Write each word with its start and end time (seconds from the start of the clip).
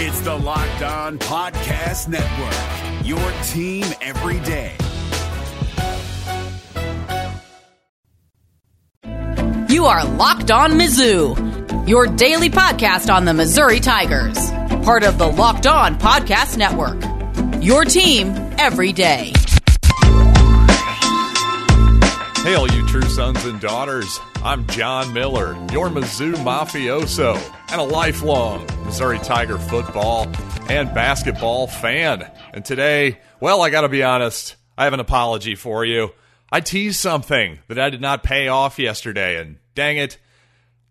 It's 0.00 0.20
the 0.20 0.32
Locked 0.32 0.82
On 0.82 1.18
Podcast 1.18 2.06
Network, 2.06 3.04
your 3.04 3.18
team 3.48 3.84
every 4.00 4.38
day. 4.46 4.76
You 9.68 9.86
are 9.86 10.04
Locked 10.04 10.52
On 10.52 10.70
Mizzou, 10.74 11.88
your 11.88 12.06
daily 12.06 12.48
podcast 12.48 13.12
on 13.12 13.24
the 13.24 13.34
Missouri 13.34 13.80
Tigers, 13.80 14.38
part 14.84 15.02
of 15.02 15.18
the 15.18 15.26
Locked 15.26 15.66
On 15.66 15.98
Podcast 15.98 16.56
Network. 16.56 17.02
Your 17.60 17.84
team 17.84 18.28
every 18.56 18.92
day. 18.92 19.32
Hey, 22.48 22.54
you 22.74 22.88
true 22.88 23.02
sons 23.02 23.44
and 23.44 23.60
daughters. 23.60 24.18
I'm 24.36 24.66
John 24.68 25.12
Miller, 25.12 25.52
your 25.70 25.90
Mizzou 25.90 26.34
mafioso, 26.36 27.36
and 27.70 27.78
a 27.78 27.84
lifelong 27.84 28.64
Missouri 28.86 29.18
Tiger 29.18 29.58
football 29.58 30.26
and 30.70 30.94
basketball 30.94 31.66
fan. 31.66 32.26
And 32.54 32.64
today, 32.64 33.20
well, 33.38 33.60
I 33.60 33.68
gotta 33.68 33.90
be 33.90 34.02
honest, 34.02 34.56
I 34.78 34.84
have 34.84 34.94
an 34.94 35.00
apology 35.00 35.56
for 35.56 35.84
you. 35.84 36.14
I 36.50 36.62
teased 36.62 36.98
something 36.98 37.58
that 37.68 37.78
I 37.78 37.90
did 37.90 38.00
not 38.00 38.22
pay 38.22 38.48
off 38.48 38.78
yesterday, 38.78 39.38
and 39.38 39.58
dang 39.74 39.98
it, 39.98 40.16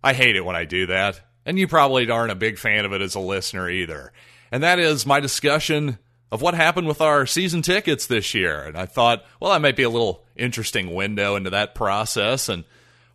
I 0.04 0.14
hate 0.14 0.36
it 0.36 0.46
when 0.46 0.56
I 0.56 0.66
do 0.66 0.86
that. 0.86 1.22
And 1.44 1.58
you 1.58 1.68
probably 1.68 2.08
aren't 2.08 2.32
a 2.32 2.36
big 2.36 2.60
fan 2.60 2.86
of 2.86 2.94
it 2.94 3.02
as 3.02 3.16
a 3.16 3.20
listener 3.20 3.68
either. 3.68 4.14
And 4.52 4.62
that 4.62 4.78
is 4.78 5.08
my 5.08 5.20
discussion 5.22 5.98
of 6.32 6.44
what 6.44 6.54
happened 6.54 6.88
with 6.88 7.02
our 7.02 7.26
season 7.26 7.64
tickets 7.64 8.06
this 8.06 8.36
year. 8.36 8.62
And 8.62 8.78
I 8.78 8.86
thought, 8.86 9.26
well, 9.40 9.54
that 9.54 9.62
might 9.64 9.76
be 9.76 9.82
a 9.82 9.90
little 9.90 10.27
interesting 10.38 10.94
window 10.94 11.36
into 11.36 11.50
that 11.52 11.76
process 11.76 12.50
and 12.50 12.64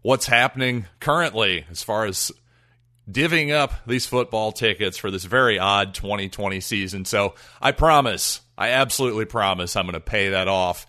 what's 0.02 0.26
happening 0.26 0.86
currently 1.00 1.64
as 1.70 1.82
far 1.82 2.04
as 2.04 2.32
divvying 3.10 3.52
up 3.52 3.72
these 3.86 4.06
football 4.06 4.52
tickets 4.52 4.96
for 4.96 5.10
this 5.10 5.24
very 5.24 5.58
odd 5.58 5.94
2020 5.94 6.60
season. 6.60 7.04
So 7.04 7.34
I 7.60 7.72
promise, 7.72 8.40
I 8.56 8.70
absolutely 8.70 9.24
promise 9.24 9.76
I'm 9.76 9.86
going 9.86 9.94
to 9.94 10.00
pay 10.00 10.30
that 10.30 10.48
off 10.48 10.86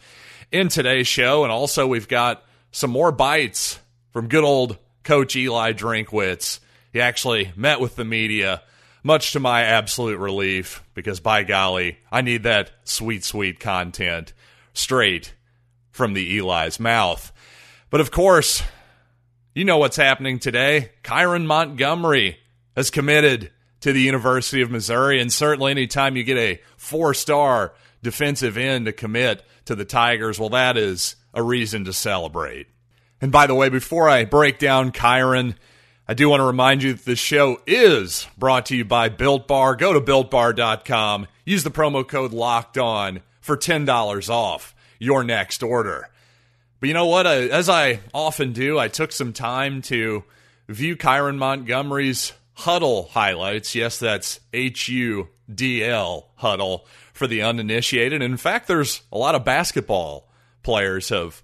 in 0.52 0.70
today's 0.70 1.08
show. 1.08 1.44
And 1.44 1.52
also, 1.52 1.88
we've 1.88 2.08
got 2.08 2.44
some 2.72 2.92
more 2.92 3.12
bites 3.12 3.80
from 4.12 4.28
good 4.28 4.44
old 4.44 4.78
Coach 5.04 5.36
Eli 5.36 5.74
Drinkwitz. 5.74 6.60
He 6.92 7.02
actually 7.02 7.52
met 7.56 7.80
with 7.80 7.96
the 7.96 8.06
media 8.06 8.62
much 9.04 9.34
to 9.34 9.40
my 9.40 9.64
absolute 9.64 10.18
relief, 10.18 10.82
because 10.94 11.20
by 11.20 11.44
golly, 11.44 11.98
I 12.10 12.22
need 12.22 12.44
that 12.44 12.72
sweet, 12.86 13.26
sweet 13.26 13.60
content 13.60 14.32
straight 14.74 15.34
from 15.94 16.14
the 16.14 16.38
Eli's 16.38 16.80
mouth. 16.80 17.32
But 17.90 18.02
of 18.02 18.12
course, 18.12 18.64
you 19.54 19.64
know 19.64 19.78
what's 19.78 19.96
happening 19.96 20.40
today. 20.40 20.92
Kyran 21.04 21.46
Montgomery 21.46 22.40
has 22.76 22.90
committed 22.90 23.52
to 23.82 23.94
the 23.94 24.02
University 24.02 24.62
of 24.62 24.72
Missouri, 24.72 25.22
and 25.22 25.32
certainly 25.32 25.72
anytime 25.72 26.18
you 26.18 26.24
get 26.24 26.38
a 26.38 26.60
four 26.76 27.14
star 27.14 27.74
defensive 28.02 28.58
end 28.58 28.88
to 28.88 28.92
commit 28.92 29.46
to 29.66 29.76
the 29.76 29.86
Tigers, 29.86 30.40
well, 30.40 30.50
that 30.50 30.76
is 30.76 31.16
a 31.34 31.44
reason 31.44 31.86
to 31.86 31.94
celebrate. 31.94 32.68
And 33.22 33.32
by 33.32 33.48
the 33.48 33.56
way, 33.56 33.70
before 33.70 34.10
I 34.10 34.26
break 34.26 34.58
down 34.58 34.92
Kyran, 34.92 35.56
I 36.08 36.16
do 36.16 36.28
want 36.28 36.42
to 36.42 36.46
remind 36.46 36.82
you 36.84 36.94
that 36.94 37.06
this 37.06 37.20
show 37.20 37.62
is 37.68 38.28
brought 38.38 38.66
to 38.68 38.76
you 38.76 38.84
by 38.84 39.10
Built 39.10 39.48
Bar. 39.48 39.76
Go 39.76 39.94
to 39.94 40.02
builtbar.com, 40.02 41.28
use 41.46 41.64
the 41.64 41.72
promo 41.72 42.06
code 42.06 42.34
locked 42.34 42.78
on 42.78 43.22
for 43.40 43.56
$10 43.56 44.30
off 44.30 44.73
your 45.04 45.24
next 45.24 45.62
order. 45.62 46.10
But 46.80 46.88
you 46.88 46.94
know 46.94 47.06
what? 47.06 47.26
As 47.28 47.70
I 47.70 48.00
often 48.14 48.54
do, 48.54 48.80
I 48.80 48.88
took 48.88 49.12
some 49.12 49.34
time 49.34 49.82
to 49.84 50.24
view 50.68 50.96
Kyran 50.96 51.38
Montgomery's 51.38 52.34
Hudl 52.58 53.10
highlights. 53.10 53.74
Yes, 53.74 53.98
that's 53.98 54.40
H 54.54 54.90
U 54.90 55.30
D 55.54 55.84
L 55.84 56.30
huddle 56.36 56.86
for 57.14 57.26
the 57.26 57.42
uninitiated. 57.42 58.22
In 58.22 58.38
fact, 58.38 58.68
there's 58.68 59.02
a 59.12 59.18
lot 59.18 59.36
of 59.36 59.44
basketball 59.46 60.30
players 60.62 61.10
have 61.10 61.42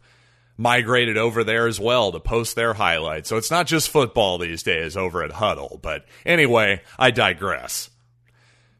migrated 0.57 1.17
over 1.17 1.43
there 1.43 1.67
as 1.67 1.79
well 1.79 2.11
to 2.11 2.19
post 2.19 2.55
their 2.55 2.73
highlights. 2.73 3.29
So 3.29 3.37
it's 3.37 3.49
not 3.49 3.65
just 3.65 3.89
football 3.89 4.37
these 4.37 4.61
days 4.61 4.97
over 4.97 5.23
at 5.23 5.31
Hudl. 5.31 5.81
But 5.81 6.05
anyway, 6.25 6.81
I 6.97 7.11
digress. 7.11 7.89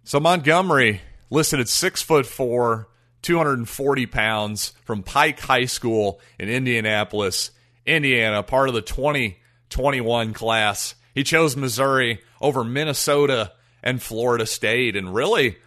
So 0.03 0.19
Montgomery 0.19 0.99
listed 1.29 1.61
at 1.61 1.69
six 1.69 2.01
foot 2.01 2.25
four, 2.25 2.88
240 3.21 4.05
pounds 4.05 4.73
from 4.83 5.03
Pike 5.03 5.39
High 5.39 5.65
School 5.65 6.19
in 6.37 6.49
Indianapolis, 6.49 7.51
Indiana, 7.85 8.43
part 8.43 8.69
of 8.69 8.75
the 8.75 8.81
2021 8.81 10.33
class. 10.33 10.95
He 11.13 11.23
chose 11.23 11.57
Missouri 11.57 12.21
over 12.41 12.63
Minnesota 12.63 13.53
and 13.83 14.01
Florida 14.01 14.45
State. 14.45 14.95
And 14.95 15.13
really, 15.13 15.57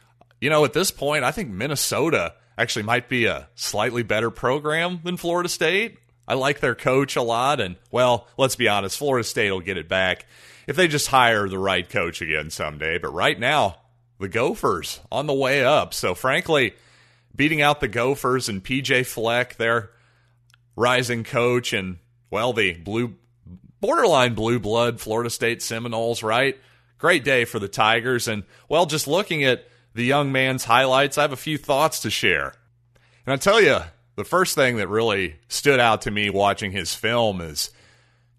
you 0.40 0.50
know, 0.50 0.64
at 0.64 0.72
this 0.72 0.90
point, 0.90 1.24
I 1.24 1.32
think 1.32 1.50
Minnesota 1.50 2.34
actually 2.56 2.84
might 2.84 3.08
be 3.08 3.26
a 3.26 3.48
slightly 3.54 4.02
better 4.02 4.30
program 4.30 5.00
than 5.04 5.16
Florida 5.16 5.48
State. 5.48 5.98
I 6.26 6.34
like 6.34 6.60
their 6.60 6.74
coach 6.74 7.16
a 7.16 7.22
lot, 7.22 7.60
and 7.60 7.76
well, 7.90 8.28
let's 8.38 8.56
be 8.56 8.68
honest, 8.68 8.96
Florida 8.96 9.24
State 9.24 9.50
will 9.50 9.60
get 9.60 9.76
it 9.76 9.88
back 9.88 10.26
if 10.66 10.76
they 10.76 10.86
just 10.86 11.08
hire 11.08 11.48
the 11.48 11.58
right 11.58 11.88
coach 11.88 12.22
again 12.22 12.50
someday. 12.50 12.98
But 12.98 13.12
right 13.12 13.38
now, 13.38 13.78
the 14.20 14.28
Gophers 14.28 15.00
on 15.10 15.26
the 15.26 15.34
way 15.34 15.64
up. 15.64 15.92
So 15.92 16.14
frankly, 16.14 16.74
beating 17.34 17.62
out 17.62 17.80
the 17.80 17.88
Gophers 17.88 18.48
and 18.48 18.62
PJ 18.62 19.06
Fleck, 19.06 19.56
their 19.56 19.90
rising 20.76 21.24
coach, 21.24 21.72
and 21.72 21.98
well, 22.30 22.52
the 22.52 22.74
blue 22.74 23.14
borderline 23.80 24.34
blue 24.34 24.58
blood 24.58 25.00
Florida 25.00 25.30
State 25.30 25.62
Seminoles, 25.62 26.22
right? 26.22 26.58
Great 26.98 27.24
day 27.24 27.44
for 27.44 27.58
the 27.58 27.68
Tigers. 27.68 28.28
And 28.28 28.44
well, 28.68 28.86
just 28.86 29.06
looking 29.06 29.44
at 29.44 29.66
the 29.94 30.04
young 30.04 30.32
man's 30.32 30.64
highlights, 30.64 31.18
I 31.18 31.22
have 31.22 31.32
a 31.32 31.36
few 31.36 31.58
thoughts 31.58 32.00
to 32.00 32.10
share. 32.10 32.54
And 33.26 33.32
I 33.32 33.36
tell 33.36 33.60
you, 33.60 33.78
the 34.16 34.24
first 34.24 34.54
thing 34.54 34.76
that 34.76 34.88
really 34.88 35.36
stood 35.48 35.80
out 35.80 36.02
to 36.02 36.10
me 36.10 36.30
watching 36.30 36.72
his 36.72 36.94
film 36.94 37.40
is 37.40 37.70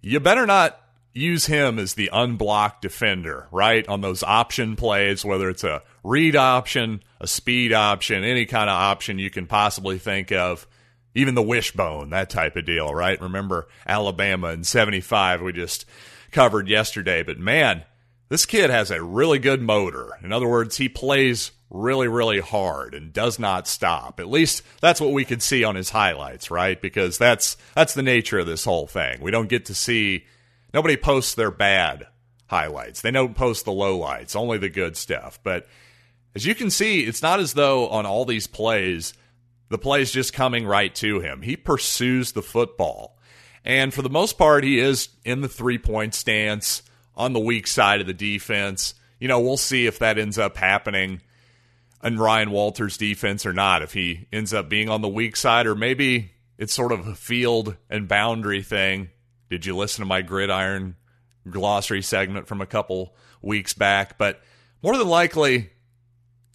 you 0.02 0.20
better 0.20 0.46
not 0.46 0.80
use 1.14 1.46
him 1.46 1.78
as 1.78 1.94
the 1.94 2.10
unblocked 2.12 2.82
defender, 2.82 3.48
right? 3.52 3.88
On 3.88 4.02
those 4.02 4.24
option 4.24 4.76
plays, 4.76 5.24
whether 5.24 5.50
it's 5.50 5.64
a 5.64 5.84
read 6.04 6.36
option, 6.36 7.04
a 7.20 7.28
speed 7.28 7.74
option, 7.74 8.24
any 8.24 8.46
kind 8.46 8.70
of 8.70 8.76
option 8.76 9.20
you 9.20 9.30
can 9.30 9.48
possibly 9.48 9.98
think 9.98 10.32
of, 10.32 10.68
even 11.16 11.36
the 11.36 11.42
wishbone, 11.42 12.10
that 12.10 12.30
type 12.30 12.56
of 12.56 12.66
deal, 12.66 12.94
right? 12.94 13.22
Remember 13.22 13.68
Alabama 13.88 14.50
in 14.50 14.64
75, 14.64 15.42
we 15.42 15.54
just 15.54 15.86
covered 16.32 16.68
yesterday. 16.68 17.24
But 17.24 17.40
man, 17.40 17.84
this 18.30 18.46
kid 18.46 18.70
has 18.70 18.92
a 18.92 19.02
really 19.02 19.40
good 19.40 19.62
motor. 19.62 20.18
In 20.24 20.34
other 20.34 20.48
words, 20.48 20.78
he 20.78 20.90
plays 20.90 21.52
really, 21.70 22.08
really 22.08 22.40
hard 22.40 22.94
and 22.94 23.14
does 23.14 23.40
not 23.40 23.68
stop. 23.68 24.20
At 24.20 24.30
least 24.30 24.64
that's 24.82 25.02
what 25.02 25.12
we 25.12 25.26
could 25.26 25.42
see 25.42 25.64
on 25.64 25.76
his 25.76 25.90
highlights, 25.90 26.52
right? 26.52 26.82
Because 26.82 27.18
that's 27.18 27.58
that's 27.76 27.94
the 27.94 28.04
nature 28.04 28.40
of 28.40 28.48
this 28.48 28.66
whole 28.66 28.88
thing. 28.88 29.22
We 29.22 29.32
don't 29.32 29.50
get 29.50 29.66
to 29.66 29.76
see 29.76 30.26
nobody 30.74 30.98
posts 30.98 31.36
their 31.36 31.52
bad 31.52 32.08
highlights. 32.48 33.02
They 33.02 33.12
don't 33.12 33.36
post 33.36 33.66
the 33.66 33.72
lowlights, 33.72 34.36
only 34.36 34.58
the 34.58 34.70
good 34.70 34.96
stuff. 34.96 35.40
But 35.44 35.68
as 36.36 36.46
you 36.46 36.56
can 36.56 36.70
see, 36.70 37.02
it's 37.02 37.22
not 37.22 37.40
as 37.40 37.54
though 37.54 37.88
on 37.90 38.06
all 38.06 38.26
these 38.26 38.48
plays 38.48 39.14
the 39.74 39.80
play's 39.80 40.12
just 40.12 40.34
coming 40.34 40.68
right 40.68 40.94
to 40.94 41.20
him. 41.20 41.42
He 41.42 41.56
pursues 41.56 42.34
the 42.34 42.44
football. 42.44 43.18
And 43.66 43.92
for 43.92 44.04
the 44.04 44.10
most 44.10 44.38
part, 44.38 44.64
he 44.64 44.78
is 44.78 45.10
in 45.26 45.42
the 45.42 45.50
three 45.50 45.80
point 45.80 46.14
stance 46.14 46.84
on 47.16 47.34
the 47.34 47.40
weak 47.40 47.66
side 47.66 48.00
of 48.00 48.06
the 48.06 48.14
defense. 48.14 48.94
You 49.20 49.28
know, 49.28 49.40
we'll 49.40 49.58
see 49.58 49.88
if 49.88 49.98
that 49.98 50.20
ends 50.20 50.38
up 50.38 50.58
happening 50.58 51.22
in 52.04 52.20
Ryan 52.20 52.52
Walters' 52.52 52.98
defense 52.98 53.48
or 53.48 53.54
not, 53.54 53.82
if 53.82 53.94
he 53.94 54.28
ends 54.32 54.54
up 54.54 54.70
being 54.70 54.90
on 54.90 55.02
the 55.02 55.08
weak 55.08 55.36
side, 55.36 55.66
or 55.66 55.74
maybe 55.74 56.34
it's 56.60 56.74
sort 56.74 56.92
of 56.92 57.08
a 57.08 57.16
field 57.16 57.76
and 57.90 58.08
boundary 58.08 58.62
thing. 58.62 59.10
Did 59.50 59.66
you 59.66 59.76
listen 59.76 60.04
to 60.04 60.08
my 60.08 60.22
gridiron 60.22 60.98
glossary 61.50 62.04
segment 62.04 62.48
from 62.48 62.62
a 62.62 62.68
couple 62.68 63.16
weeks 63.42 63.74
back? 63.74 64.20
But 64.20 64.40
more 64.84 64.98
than 64.98 65.08
likely, 65.08 65.72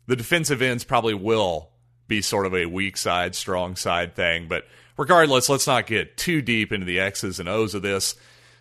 the 0.09 0.17
defensive 0.17 0.61
ends 0.61 0.83
probably 0.83 1.15
will 1.15 1.71
be 2.09 2.23
sort 2.23 2.47
of 2.47 2.55
a 2.55 2.67
weak 2.67 2.97
side, 2.97 3.35
strong 3.35 3.77
side 3.77 4.17
thing. 4.17 4.49
But 4.49 4.65
regardless, 4.97 5.49
let's 5.49 5.67
not 5.67 5.87
get 5.87 6.17
too 6.17 6.43
deep 6.43 6.73
into 6.73 6.87
the 6.87 6.99
X's 6.99 7.39
and 7.39 7.49
O's 7.49 7.75
of 7.75 7.83
this. 7.83 8.17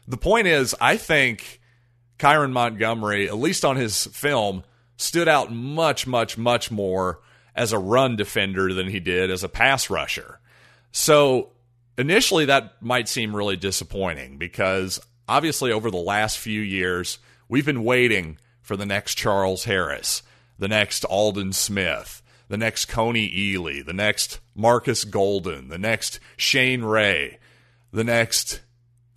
The 0.07 0.17
point 0.17 0.47
is, 0.47 0.75
I 0.79 0.97
think 0.97 1.61
Kyran 2.19 2.51
Montgomery, 2.51 3.27
at 3.27 3.37
least 3.37 3.63
on 3.63 3.77
his 3.77 4.07
film, 4.07 4.63
stood 4.97 5.29
out 5.29 5.51
much, 5.51 6.05
much, 6.05 6.37
much 6.37 6.69
more 6.69 7.21
as 7.55 7.71
a 7.71 7.79
run 7.79 8.17
defender 8.17 8.73
than 8.73 8.87
he 8.89 8.99
did 8.99 9.31
as 9.31 9.43
a 9.43 9.49
pass 9.49 9.89
rusher. 9.89 10.39
So 10.91 11.51
initially, 11.97 12.45
that 12.45 12.81
might 12.81 13.07
seem 13.07 13.33
really 13.33 13.55
disappointing 13.55 14.37
because 14.37 14.99
obviously, 15.29 15.71
over 15.71 15.89
the 15.89 15.97
last 15.97 16.39
few 16.39 16.59
years, 16.61 17.19
we've 17.47 17.65
been 17.65 17.85
waiting 17.85 18.37
for 18.61 18.75
the 18.75 18.85
next 18.85 19.15
Charles 19.15 19.63
Harris, 19.63 20.23
the 20.59 20.67
next 20.67 21.05
Aldon 21.05 21.53
Smith, 21.53 22.21
the 22.47 22.57
next 22.57 22.89
Kony 22.89 23.33
Ealy, 23.33 23.85
the 23.85 23.93
next 23.93 24.39
Marcus 24.55 25.03
Golden, 25.03 25.69
the 25.69 25.77
next 25.77 26.19
Shane 26.35 26.83
Ray, 26.83 27.39
the 27.91 28.03
next 28.03 28.61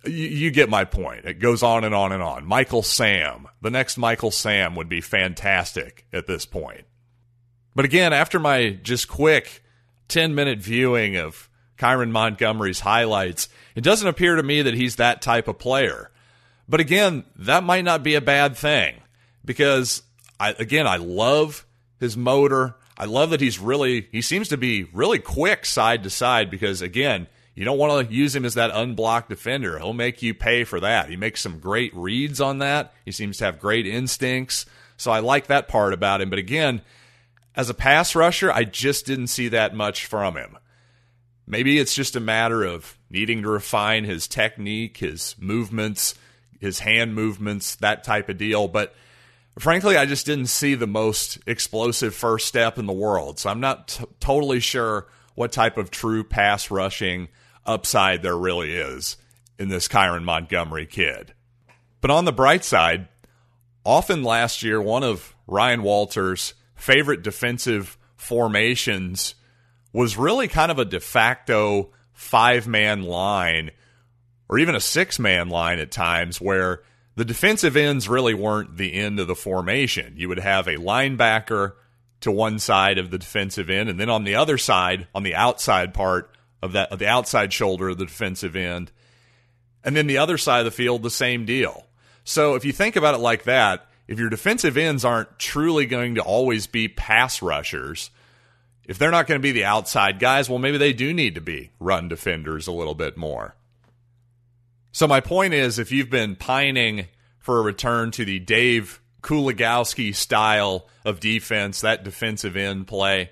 you, 0.05 0.27
you 0.27 0.51
get 0.51 0.69
my 0.69 0.85
point. 0.85 1.25
It 1.25 1.39
goes 1.39 1.63
on 1.63 1.83
and 1.83 1.93
on 1.93 2.11
and 2.11 2.23
on. 2.23 2.45
Michael 2.45 2.83
Sam, 2.83 3.47
the 3.61 3.69
next 3.69 3.97
Michael 3.97 4.31
Sam 4.31 4.75
would 4.75 4.89
be 4.89 5.01
fantastic 5.01 6.05
at 6.11 6.27
this 6.27 6.45
point. 6.45 6.85
But 7.75 7.85
again, 7.85 8.13
after 8.13 8.39
my 8.39 8.71
just 8.81 9.07
quick 9.07 9.63
10 10.07 10.35
minute 10.35 10.59
viewing 10.59 11.17
of 11.17 11.49
Kyran 11.77 12.11
Montgomery's 12.11 12.81
highlights, 12.81 13.49
it 13.75 13.83
doesn't 13.83 14.07
appear 14.07 14.35
to 14.35 14.43
me 14.43 14.61
that 14.61 14.73
he's 14.73 14.97
that 14.97 15.21
type 15.21 15.47
of 15.47 15.59
player. 15.59 16.11
But 16.67 16.79
again, 16.79 17.25
that 17.37 17.63
might 17.63 17.83
not 17.83 18.03
be 18.03 18.15
a 18.15 18.21
bad 18.21 18.55
thing 18.55 18.95
because 19.43 20.03
I 20.41 20.55
again, 20.57 20.87
I 20.87 20.97
love 20.97 21.67
his 21.99 22.17
motor. 22.17 22.75
I 22.97 23.05
love 23.05 23.29
that 23.29 23.41
he's 23.41 23.59
really 23.59 24.07
he 24.11 24.23
seems 24.23 24.47
to 24.49 24.57
be 24.57 24.85
really 24.85 25.19
quick 25.19 25.67
side 25.67 26.01
to 26.03 26.09
side 26.09 26.49
because 26.49 26.81
again, 26.81 27.27
you 27.53 27.63
don't 27.63 27.77
want 27.77 28.07
to 28.07 28.13
use 28.13 28.35
him 28.35 28.43
as 28.43 28.55
that 28.55 28.71
unblocked 28.73 29.29
defender. 29.29 29.77
He'll 29.77 29.93
make 29.93 30.23
you 30.23 30.33
pay 30.33 30.63
for 30.63 30.79
that. 30.79 31.09
He 31.09 31.15
makes 31.15 31.41
some 31.41 31.59
great 31.59 31.95
reads 31.95 32.41
on 32.41 32.57
that. 32.57 32.91
He 33.05 33.11
seems 33.11 33.37
to 33.37 33.45
have 33.45 33.59
great 33.59 33.85
instincts. 33.85 34.65
So 34.97 35.11
I 35.11 35.19
like 35.19 35.47
that 35.47 35.67
part 35.67 35.93
about 35.93 36.21
him. 36.21 36.31
But 36.31 36.39
again, 36.39 36.81
as 37.55 37.69
a 37.69 37.75
pass 37.75 38.15
rusher, 38.15 38.51
I 38.51 38.63
just 38.63 39.05
didn't 39.05 39.27
see 39.27 39.49
that 39.49 39.75
much 39.75 40.05
from 40.05 40.37
him. 40.37 40.57
Maybe 41.45 41.77
it's 41.77 41.93
just 41.93 42.15
a 42.15 42.19
matter 42.19 42.63
of 42.63 42.97
needing 43.11 43.43
to 43.43 43.49
refine 43.49 44.05
his 44.05 44.27
technique, 44.27 44.97
his 44.97 45.35
movements, 45.37 46.15
his 46.59 46.79
hand 46.79 47.13
movements, 47.13 47.75
that 47.75 48.03
type 48.03 48.29
of 48.29 48.37
deal. 48.37 48.67
But 48.67 48.95
frankly, 49.59 49.97
I 49.97 50.05
just 50.05 50.25
didn't 50.25 50.47
see 50.47 50.75
the 50.75 50.87
most 50.87 51.39
explosive 51.45 52.15
first 52.15 52.47
step 52.47 52.77
in 52.77 52.85
the 52.85 52.93
world. 52.93 53.39
So 53.39 53.49
I'm 53.49 53.59
not 53.59 53.89
t- 53.89 54.05
totally 54.19 54.59
sure 54.59 55.07
what 55.35 55.51
type 55.51 55.77
of 55.77 55.91
true 55.91 56.23
pass 56.23 56.71
rushing 56.71 57.29
upside 57.65 58.21
there 58.21 58.37
really 58.37 58.73
is 58.73 59.17
in 59.59 59.69
this 59.69 59.87
Kyran 59.87 60.23
Montgomery 60.23 60.85
kid. 60.85 61.33
But 62.01 62.11
on 62.11 62.25
the 62.25 62.31
bright 62.31 62.63
side, 62.63 63.07
often 63.85 64.23
last 64.23 64.63
year, 64.63 64.81
one 64.81 65.03
of 65.03 65.35
Ryan 65.47 65.83
Walters' 65.83 66.53
favorite 66.75 67.21
defensive 67.21 67.97
formations 68.15 69.35
was 69.93 70.17
really 70.17 70.47
kind 70.47 70.71
of 70.71 70.79
a 70.79 70.85
de 70.85 70.99
facto 70.99 71.91
five 72.13 72.67
man 72.67 73.03
line 73.03 73.71
or 74.47 74.59
even 74.59 74.75
a 74.75 74.79
six 74.79 75.19
man 75.19 75.49
line 75.49 75.79
at 75.79 75.91
times 75.91 76.39
where 76.39 76.81
the 77.21 77.25
defensive 77.25 77.77
ends 77.77 78.09
really 78.09 78.33
weren't 78.33 78.77
the 78.77 78.95
end 78.95 79.19
of 79.19 79.27
the 79.27 79.35
formation. 79.35 80.15
You 80.17 80.27
would 80.29 80.39
have 80.39 80.65
a 80.65 80.77
linebacker 80.77 81.73
to 82.21 82.31
one 82.31 82.57
side 82.57 82.97
of 82.97 83.11
the 83.11 83.19
defensive 83.19 83.69
end, 83.69 83.89
and 83.89 83.99
then 83.99 84.09
on 84.09 84.23
the 84.23 84.33
other 84.33 84.57
side, 84.57 85.05
on 85.13 85.21
the 85.21 85.35
outside 85.35 85.93
part 85.93 86.35
of 86.63 86.71
that, 86.71 86.91
of 86.91 86.97
the 86.97 87.07
outside 87.07 87.53
shoulder 87.53 87.89
of 87.89 87.99
the 87.99 88.07
defensive 88.07 88.55
end, 88.55 88.91
and 89.83 89.95
then 89.95 90.07
the 90.07 90.17
other 90.17 90.35
side 90.35 90.61
of 90.61 90.65
the 90.65 90.71
field, 90.71 91.03
the 91.03 91.11
same 91.11 91.45
deal. 91.45 91.85
So 92.23 92.55
if 92.55 92.65
you 92.65 92.71
think 92.71 92.95
about 92.95 93.13
it 93.13 93.19
like 93.19 93.43
that, 93.43 93.85
if 94.07 94.17
your 94.17 94.31
defensive 94.31 94.75
ends 94.75 95.05
aren't 95.05 95.37
truly 95.37 95.85
going 95.85 96.15
to 96.15 96.23
always 96.23 96.65
be 96.65 96.87
pass 96.87 97.43
rushers, 97.43 98.09
if 98.87 98.97
they're 98.97 99.11
not 99.11 99.27
going 99.27 99.39
to 99.39 99.43
be 99.43 99.51
the 99.51 99.65
outside 99.65 100.17
guys, 100.17 100.49
well, 100.49 100.57
maybe 100.57 100.79
they 100.79 100.91
do 100.91 101.13
need 101.13 101.35
to 101.35 101.41
be 101.41 101.69
run 101.79 102.07
defenders 102.07 102.65
a 102.65 102.71
little 102.71 102.95
bit 102.95 103.15
more. 103.15 103.53
So 104.91 105.07
my 105.07 105.21
point 105.21 105.53
is, 105.53 105.79
if 105.79 105.91
you've 105.91 106.09
been 106.09 106.35
pining 106.35 107.07
for 107.39 107.59
a 107.59 107.61
return 107.61 108.11
to 108.11 108.25
the 108.25 108.39
Dave 108.39 109.01
Kuligowski 109.21 110.13
style 110.15 110.87
of 111.05 111.19
defense, 111.19 111.81
that 111.81 112.03
defensive 112.03 112.57
end 112.57 112.87
play. 112.87 113.31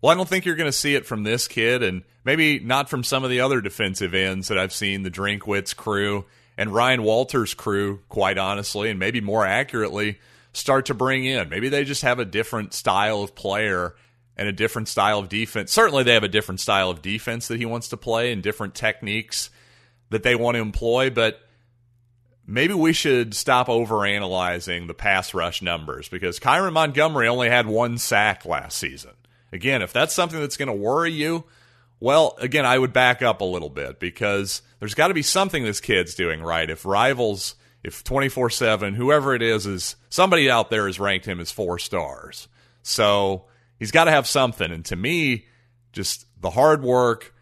Well, 0.00 0.12
I 0.12 0.16
don't 0.16 0.28
think 0.28 0.44
you're 0.44 0.56
going 0.56 0.68
to 0.68 0.76
see 0.76 0.94
it 0.94 1.06
from 1.06 1.22
this 1.22 1.48
kid, 1.48 1.82
and 1.82 2.02
maybe 2.24 2.58
not 2.58 2.88
from 2.88 3.04
some 3.04 3.24
of 3.24 3.30
the 3.30 3.40
other 3.40 3.60
defensive 3.60 4.14
ends 4.14 4.48
that 4.48 4.58
I've 4.58 4.72
seen 4.72 5.02
the 5.02 5.10
Drinkwitz 5.10 5.74
crew 5.74 6.24
and 6.58 6.74
Ryan 6.74 7.02
Walters' 7.02 7.54
crew, 7.54 8.00
quite 8.08 8.38
honestly, 8.38 8.90
and 8.90 8.98
maybe 8.98 9.20
more 9.20 9.46
accurately, 9.46 10.18
start 10.52 10.86
to 10.86 10.94
bring 10.94 11.24
in. 11.24 11.48
Maybe 11.48 11.68
they 11.68 11.84
just 11.84 12.02
have 12.02 12.18
a 12.18 12.24
different 12.24 12.72
style 12.72 13.22
of 13.22 13.34
player 13.34 13.94
and 14.36 14.48
a 14.48 14.52
different 14.52 14.88
style 14.88 15.18
of 15.18 15.28
defense. 15.28 15.72
Certainly, 15.72 16.04
they 16.04 16.14
have 16.14 16.24
a 16.24 16.28
different 16.28 16.60
style 16.60 16.90
of 16.90 17.02
defense 17.02 17.48
that 17.48 17.58
he 17.58 17.66
wants 17.66 17.88
to 17.88 17.96
play 17.96 18.32
and 18.32 18.42
different 18.42 18.74
techniques 18.74 19.50
that 20.10 20.22
they 20.22 20.34
want 20.34 20.54
to 20.56 20.60
employ, 20.60 21.10
but 21.10 21.40
maybe 22.46 22.74
we 22.74 22.92
should 22.92 23.34
stop 23.34 23.66
overanalyzing 23.66 24.86
the 24.86 24.94
pass 24.94 25.34
rush 25.34 25.62
numbers 25.62 26.08
because 26.08 26.38
Kyran 26.38 26.72
Montgomery 26.72 27.28
only 27.28 27.48
had 27.48 27.66
one 27.66 27.98
sack 27.98 28.44
last 28.44 28.78
season. 28.78 29.12
Again, 29.52 29.82
if 29.82 29.92
that's 29.92 30.14
something 30.14 30.40
that's 30.40 30.56
going 30.56 30.68
to 30.68 30.74
worry 30.74 31.12
you, 31.12 31.44
well, 31.98 32.36
again, 32.38 32.66
I 32.66 32.78
would 32.78 32.92
back 32.92 33.22
up 33.22 33.40
a 33.40 33.44
little 33.44 33.70
bit 33.70 33.98
because 33.98 34.62
there's 34.78 34.94
got 34.94 35.08
to 35.08 35.14
be 35.14 35.22
something 35.22 35.64
this 35.64 35.80
kid's 35.80 36.14
doing 36.14 36.42
right. 36.42 36.68
If 36.68 36.84
rivals, 36.84 37.54
if 37.82 38.04
24 38.04 38.50
7, 38.50 38.94
whoever 38.94 39.34
it 39.34 39.42
is, 39.42 39.66
is 39.66 39.96
somebody 40.10 40.50
out 40.50 40.70
there 40.70 40.86
has 40.86 41.00
ranked 41.00 41.26
him 41.26 41.40
as 41.40 41.50
four 41.50 41.78
stars. 41.78 42.48
So 42.82 43.46
he's 43.78 43.92
got 43.92 44.04
to 44.04 44.10
have 44.10 44.26
something. 44.26 44.70
And 44.70 44.84
to 44.86 44.96
me, 44.96 45.46
just 45.92 46.26
the 46.40 46.50
hard 46.50 46.82
work, 46.82 47.34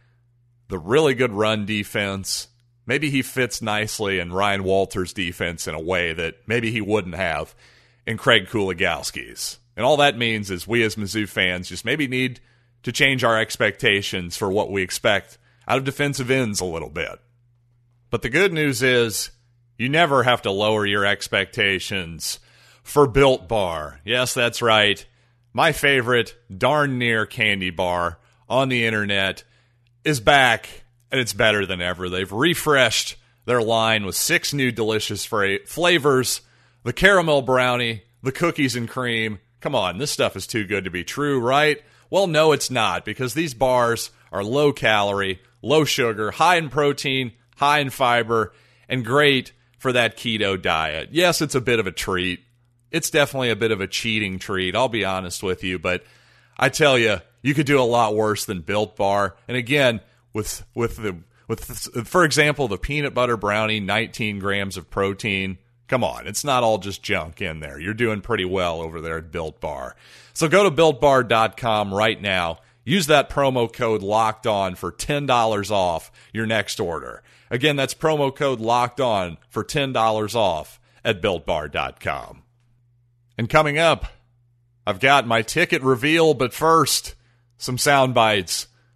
the 0.69 0.79
really 0.79 1.15
good 1.15 1.33
run 1.33 1.67
defense, 1.67 2.49
maybe 2.87 3.11
he 3.11 3.23
fits 3.23 3.63
nicely 3.63 4.19
in 4.19 4.33
Ryan 4.33 4.65
Walters' 4.65 5.13
defense 5.13 5.67
in 5.67 5.75
a 5.75 5.81
way 5.81 6.13
that 6.13 6.37
maybe 6.47 6.71
he 6.71 6.81
wouldn't 6.81 7.15
have 7.15 7.55
in 8.07 8.17
Craig 8.17 8.47
Kuligowski's. 8.47 9.59
And 9.77 9.85
all 9.85 9.97
that 9.97 10.19
means 10.19 10.51
is 10.51 10.67
we 10.67 10.83
as 10.83 10.97
Mizzou 10.97 11.29
fans 11.29 11.69
just 11.69 11.85
maybe 11.85 12.07
need 12.07 12.41
to 12.83 12.93
change 12.93 13.25
our 13.25 13.39
expectations 13.39 14.37
for 14.37 14.51
what 14.51 14.71
we 14.71 14.83
expect 14.83 15.39
out 15.67 15.79
of 15.79 15.85
defensive 15.85 16.31
ends 16.31 16.61
a 16.61 16.67
little 16.67 16.91
bit. 16.91 17.19
But 18.11 18.23
the 18.23 18.29
good 18.29 18.53
news 18.53 18.83
is 18.83 19.31
you 19.79 19.89
never 19.89 20.23
have 20.23 20.43
to 20.43 20.51
lower 20.51 20.87
your 20.87 21.05
expectations 21.05 22.39
for 22.83 23.09
Built 23.09 23.49
Bar. 23.49 24.01
Yes, 24.05 24.35
that's 24.35 24.63
right. 24.63 25.05
My 25.53 25.73
favorite 25.73 26.37
darn 26.57 26.99
near 26.99 27.27
candy 27.27 27.71
bar 27.71 28.19
on 28.49 28.69
the 28.69 28.85
internet 28.87 29.43
is 30.05 30.21
back 30.21 30.84
and 31.15 31.21
it's 31.21 31.33
better 31.33 31.65
than 31.65 31.81
ever. 31.81 32.09
They've 32.09 32.33
refreshed 32.33 33.15
their 33.45 33.63
line 33.63 34.05
with 34.05 34.17
six 34.17 34.53
new 34.53 34.73
delicious 34.73 35.25
fra- 35.25 35.65
flavors 35.65 36.41
the 36.83 36.93
caramel 36.93 37.41
brownie, 37.41 38.03
the 38.25 38.33
cookies 38.33 38.75
and 38.75 38.89
cream. 38.89 39.39
Come 39.61 39.77
on, 39.77 39.99
this 39.99 40.11
stuff 40.11 40.35
is 40.35 40.45
too 40.45 40.65
good 40.65 40.83
to 40.83 40.91
be 40.91 41.05
true, 41.05 41.39
right? 41.39 41.81
Well, 42.11 42.27
no, 42.27 42.51
it's 42.51 42.69
not 42.69 43.05
because 43.05 43.33
these 43.33 43.55
bars 43.55 44.11
are 44.33 44.43
low 44.43 44.73
calorie, 44.73 45.41
low 45.63 45.85
sugar, 45.85 46.33
high 46.33 46.57
in 46.57 46.69
protein, 46.69 47.31
high 47.59 47.79
in 47.79 47.91
fiber, 47.91 48.53
and 48.89 49.05
great 49.05 49.53
for 49.79 49.93
that 49.93 50.17
keto 50.17 50.61
diet. 50.61 51.11
Yes, 51.13 51.41
it's 51.41 51.55
a 51.55 51.61
bit 51.61 51.79
of 51.79 51.87
a 51.87 51.93
treat. 51.93 52.41
It's 52.91 53.11
definitely 53.11 53.51
a 53.51 53.57
bit 53.57 53.71
of 53.71 53.81
a 53.81 53.87
cheating 53.87 54.41
treat, 54.41 54.75
I'll 54.75 54.89
be 54.89 55.05
honest 55.05 55.45
with 55.45 55.63
you, 55.63 55.79
but 55.79 56.03
I 56.59 56.71
tell 56.71 56.99
you, 56.99 57.19
you 57.41 57.55
could 57.55 57.67
do 57.67 57.81
a 57.81 57.83
lot 57.83 58.17
worse 58.17 58.47
than 58.47 58.63
Built 58.63 58.97
Bar. 58.97 59.37
And 59.47 59.57
again, 59.57 60.01
with 60.35 60.67
with 60.75 60.97
the 60.97 61.17
with 61.49 61.65
for 62.07 62.25
example 62.25 62.69
the 62.69 62.77
peanut 62.77 63.15
butter 63.15 63.37
brownie 63.37 63.81
19 63.81 64.39
grams 64.39 64.77
of 64.77 64.91
protein. 64.91 65.57
Come 65.89 66.05
on 66.05 66.27
it's 66.27 66.45
not 66.45 66.63
all 66.63 66.79
just 66.79 67.03
junk 67.03 67.41
in 67.41 67.61
there. 67.61 67.79
You're 67.79 67.95
doing 67.95 68.21
pretty 68.21 68.45
well 68.45 68.83
over 68.83 69.01
there 69.01 69.19
at 69.19 69.33
built 69.33 69.61
bar. 69.61 69.97
So 70.35 70.49
go 70.49 70.65
to 70.65 70.71
builtbar.com 70.71 71.95
right 71.95 72.21
now. 72.21 72.59
Use 72.85 73.07
that 73.07 73.31
promo 73.31 73.73
code 73.73 74.03
locked 74.03 74.47
on 74.47 74.75
for 74.75 74.93
$10 74.93 75.71
off 75.71 76.13
your 76.35 76.45
next 76.45 76.81
order. 76.81 77.23
Again 77.51 77.77
that's 77.77 77.95
promo 77.95 78.35
code 78.35 78.61
locked 78.61 79.01
on 79.01 79.39
for 79.49 79.65
$10 79.65 80.35
off 80.35 80.81
at 81.05 81.23
builtbar.com 81.23 82.43
and 83.37 83.49
coming 83.49 83.79
up 83.79 84.07
i've 84.87 85.01
got 85.01 85.27
my 85.27 85.43
ticket 85.43 85.83
reveal 85.83 86.35
but 86.35 86.53
first 86.53 87.15
some 87.57 87.79
sound 87.79 88.15
bites 88.15 88.69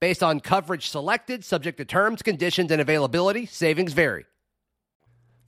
Based 0.00 0.22
on 0.22 0.40
coverage 0.40 0.88
selected, 0.88 1.44
subject 1.44 1.78
to 1.78 1.84
terms, 1.84 2.22
conditions, 2.22 2.70
and 2.70 2.80
availability, 2.80 3.46
savings 3.46 3.92
vary. 3.92 4.26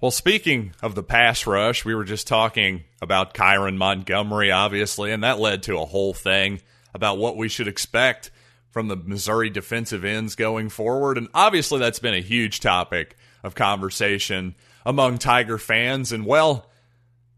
Well, 0.01 0.11
speaking 0.11 0.73
of 0.83 0.95
the 0.95 1.03
pass 1.03 1.47
rush, 1.47 1.85
we 1.85 1.95
were 1.95 2.05
just 2.05 2.27
talking 2.27 2.85
about 3.03 3.35
Kyran 3.35 3.77
Montgomery, 3.77 4.51
obviously, 4.51 5.13
and 5.13 5.23
that 5.23 5.39
led 5.39 5.63
to 5.65 5.79
a 5.79 5.85
whole 5.85 6.15
thing 6.15 6.61
about 6.95 7.19
what 7.19 7.37
we 7.37 7.49
should 7.49 7.69
expect 7.69 8.31
from 8.71 8.89
the 8.89 8.97
Missouri 8.97 9.51
defensive 9.51 10.05
ends 10.05 10.35
going 10.35 10.69
forward. 10.69 11.19
And 11.19 11.29
obviously, 11.35 11.79
that's 11.79 11.99
been 11.99 12.15
a 12.15 12.21
huge 12.21 12.61
topic 12.61 13.17
of 13.45 13.55
conversation 13.55 14.55
among 14.87 15.19
Tiger 15.19 15.59
fans. 15.59 16.13
And 16.13 16.25
well, 16.25 16.71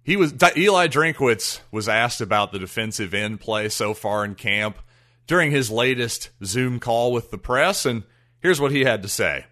he 0.02 0.16
was 0.16 0.33
Eli 0.57 0.87
Drinkwitz 0.87 1.61
was 1.71 1.88
asked 1.88 2.21
about 2.21 2.52
the 2.52 2.59
defensive 2.59 3.12
end 3.12 3.40
play 3.40 3.69
so 3.69 3.92
far 3.92 4.25
in 4.25 4.35
camp 4.35 4.78
during 5.26 5.50
his 5.50 5.71
latest 5.71 6.31
Zoom 6.45 6.81
call 6.81 7.12
with 7.12 7.31
the 7.31 7.38
press, 7.38 7.87
and 7.87 8.02
here's 8.41 8.61
what 8.61 8.73
he 8.73 8.85
had 8.85 9.02
to 9.02 9.09
say. 9.09 9.47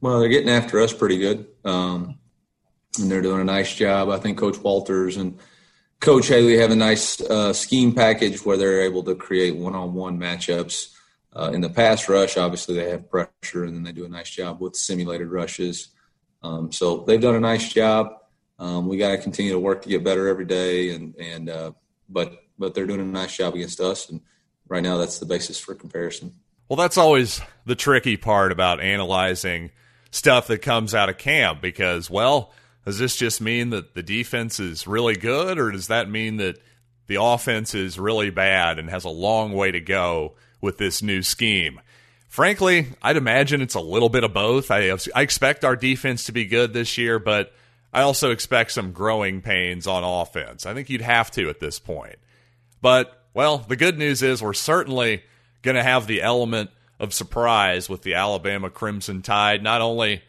Well, 0.00 0.20
they're 0.20 0.28
getting 0.28 0.50
after 0.50 0.80
us 0.80 0.92
pretty 0.92 1.18
good, 1.18 1.46
um, 1.64 2.18
and 2.98 3.10
they're 3.10 3.22
doing 3.22 3.40
a 3.40 3.44
nice 3.44 3.74
job. 3.74 4.08
I 4.08 4.18
think 4.18 4.38
Coach 4.38 4.58
Walters 4.58 5.16
and 5.16 5.38
Coach 6.00 6.28
Haley 6.28 6.56
have 6.58 6.70
a 6.70 6.76
nice 6.76 7.20
uh, 7.20 7.52
scheme 7.52 7.94
package 7.94 8.44
where 8.44 8.56
they're 8.56 8.82
able 8.82 9.02
to 9.04 9.14
create 9.14 9.56
one-on-one 9.56 10.18
matchups. 10.18 10.94
Uh, 11.32 11.50
in 11.54 11.60
the 11.60 11.70
pass 11.70 12.08
rush, 12.08 12.36
obviously 12.36 12.74
they 12.74 12.90
have 12.90 13.08
pressure, 13.08 13.64
and 13.64 13.76
then 13.76 13.82
they 13.84 13.92
do 13.92 14.04
a 14.04 14.08
nice 14.08 14.30
job 14.30 14.60
with 14.60 14.74
simulated 14.74 15.28
rushes. 15.28 15.88
Um, 16.42 16.72
so 16.72 17.04
they've 17.06 17.20
done 17.20 17.36
a 17.36 17.40
nice 17.40 17.72
job. 17.72 18.14
Um, 18.58 18.88
we 18.88 18.96
got 18.96 19.10
to 19.10 19.18
continue 19.18 19.52
to 19.52 19.58
work 19.58 19.82
to 19.82 19.88
get 19.88 20.02
better 20.02 20.26
every 20.26 20.44
day, 20.44 20.90
and 20.90 21.14
and 21.16 21.48
uh, 21.48 21.72
but 22.08 22.42
but 22.58 22.74
they're 22.74 22.86
doing 22.86 23.00
a 23.00 23.04
nice 23.04 23.36
job 23.36 23.54
against 23.54 23.80
us, 23.80 24.10
and 24.10 24.20
right 24.70 24.82
now 24.82 24.96
that's 24.96 25.18
the 25.18 25.26
basis 25.26 25.60
for 25.60 25.74
comparison. 25.74 26.34
Well, 26.68 26.76
that's 26.76 26.96
always 26.96 27.42
the 27.66 27.74
tricky 27.74 28.16
part 28.16 28.52
about 28.52 28.80
analyzing 28.80 29.72
stuff 30.10 30.46
that 30.46 30.62
comes 30.62 30.94
out 30.94 31.08
of 31.08 31.18
camp 31.18 31.60
because, 31.60 32.08
well, 32.08 32.52
does 32.84 32.98
this 32.98 33.16
just 33.16 33.40
mean 33.40 33.70
that 33.70 33.94
the 33.94 34.02
defense 34.02 34.58
is 34.58 34.86
really 34.86 35.16
good, 35.16 35.58
or 35.58 35.70
does 35.70 35.88
that 35.88 36.08
mean 36.08 36.38
that 36.38 36.58
the 37.08 37.20
offense 37.20 37.74
is 37.74 37.98
really 37.98 38.30
bad 38.30 38.78
and 38.78 38.88
has 38.88 39.04
a 39.04 39.10
long 39.10 39.52
way 39.52 39.70
to 39.70 39.80
go 39.80 40.34
with 40.60 40.78
this 40.78 41.02
new 41.02 41.22
scheme? 41.22 41.80
Frankly, 42.28 42.86
I'd 43.02 43.16
imagine 43.16 43.60
it's 43.60 43.74
a 43.74 43.80
little 43.80 44.08
bit 44.08 44.22
of 44.22 44.32
both. 44.32 44.70
I, 44.70 44.96
I 45.14 45.22
expect 45.22 45.64
our 45.64 45.74
defense 45.74 46.24
to 46.24 46.32
be 46.32 46.44
good 46.44 46.72
this 46.72 46.96
year, 46.96 47.18
but 47.18 47.52
I 47.92 48.02
also 48.02 48.30
expect 48.30 48.70
some 48.70 48.92
growing 48.92 49.42
pains 49.42 49.88
on 49.88 50.04
offense. 50.04 50.64
I 50.64 50.72
think 50.72 50.88
you'd 50.88 51.00
have 51.00 51.32
to 51.32 51.48
at 51.48 51.58
this 51.58 51.80
point. 51.80 52.16
But, 52.80 53.19
well, 53.34 53.58
the 53.58 53.76
good 53.76 53.98
news 53.98 54.22
is 54.22 54.42
we're 54.42 54.52
certainly 54.52 55.22
going 55.62 55.76
to 55.76 55.82
have 55.82 56.06
the 56.06 56.22
element 56.22 56.70
of 56.98 57.14
surprise 57.14 57.88
with 57.88 58.02
the 58.02 58.14
Alabama 58.14 58.70
Crimson 58.70 59.22
Tide. 59.22 59.62
Not 59.62 59.80
only 59.80 60.22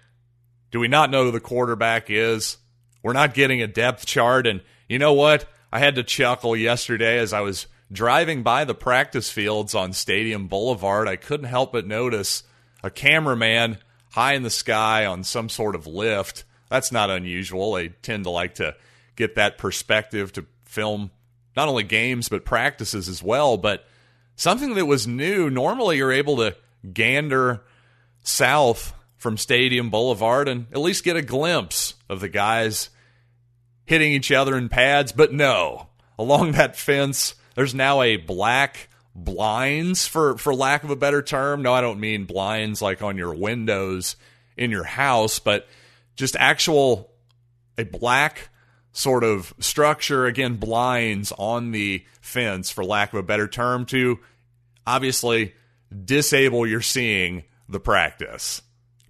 do 0.71 0.79
we 0.79 0.87
not 0.87 1.09
know 1.09 1.25
who 1.25 1.31
the 1.31 1.39
quarterback 1.39 2.09
is, 2.09 2.57
we're 3.03 3.13
not 3.13 3.33
getting 3.33 3.61
a 3.61 3.67
depth 3.67 4.05
chart. 4.05 4.47
And 4.47 4.61
you 4.87 4.99
know 4.99 5.13
what? 5.13 5.45
I 5.71 5.79
had 5.79 5.95
to 5.95 6.03
chuckle 6.03 6.55
yesterday 6.55 7.17
as 7.17 7.33
I 7.33 7.41
was 7.41 7.67
driving 7.91 8.43
by 8.43 8.65
the 8.65 8.75
practice 8.75 9.29
fields 9.29 9.75
on 9.75 9.93
Stadium 9.93 10.47
Boulevard. 10.47 11.07
I 11.07 11.15
couldn't 11.15 11.47
help 11.47 11.73
but 11.73 11.87
notice 11.87 12.43
a 12.83 12.89
cameraman 12.89 13.77
high 14.11 14.33
in 14.33 14.43
the 14.43 14.49
sky 14.49 15.05
on 15.05 15.23
some 15.23 15.49
sort 15.49 15.75
of 15.75 15.87
lift 15.87 16.45
that's 16.71 16.91
not 16.91 17.09
unusual. 17.09 17.73
They 17.73 17.89
tend 17.89 18.23
to 18.23 18.29
like 18.29 18.55
to 18.55 18.75
get 19.17 19.35
that 19.35 19.57
perspective 19.57 20.31
to 20.33 20.45
film 20.63 21.11
not 21.55 21.67
only 21.67 21.83
games 21.83 22.29
but 22.29 22.45
practices 22.45 23.07
as 23.07 23.21
well. 23.21 23.57
But 23.57 23.85
something 24.35 24.75
that 24.75 24.85
was 24.85 25.07
new, 25.07 25.49
normally 25.49 25.97
you're 25.97 26.11
able 26.11 26.37
to 26.37 26.55
gander 26.93 27.61
south 28.23 28.93
from 29.17 29.37
Stadium 29.37 29.89
Boulevard 29.89 30.47
and 30.47 30.67
at 30.71 30.79
least 30.79 31.03
get 31.03 31.15
a 31.15 31.21
glimpse 31.21 31.93
of 32.09 32.19
the 32.19 32.29
guys 32.29 32.89
hitting 33.85 34.11
each 34.11 34.31
other 34.31 34.57
in 34.57 34.69
pads. 34.69 35.11
But 35.11 35.33
no, 35.33 35.89
along 36.17 36.53
that 36.53 36.75
fence, 36.75 37.35
there's 37.55 37.75
now 37.75 38.01
a 38.01 38.17
black 38.17 38.89
blinds 39.13 40.07
for 40.07 40.37
for 40.37 40.55
lack 40.55 40.83
of 40.83 40.89
a 40.89 40.95
better 40.95 41.21
term. 41.21 41.61
No, 41.61 41.73
I 41.73 41.81
don't 41.81 41.99
mean 41.99 42.25
blinds 42.25 42.81
like 42.81 43.01
on 43.01 43.17
your 43.17 43.33
windows 43.33 44.15
in 44.57 44.71
your 44.71 44.83
house, 44.83 45.39
but 45.39 45.67
just 46.15 46.35
actual 46.37 47.11
a 47.77 47.83
black 47.83 48.49
sort 48.93 49.23
of 49.23 49.53
structure 49.59 50.25
again 50.25 50.55
blinds 50.55 51.31
on 51.37 51.71
the 51.71 52.05
fence 52.19 52.71
for 52.71 52.83
lack 52.83 53.13
of 53.13 53.19
a 53.19 53.23
better 53.23 53.47
term 53.47 53.85
to 53.85 54.19
obviously 54.85 55.53
disable 56.05 56.67
your 56.67 56.81
seeing 56.81 57.43
the 57.69 57.79
practice. 57.79 58.61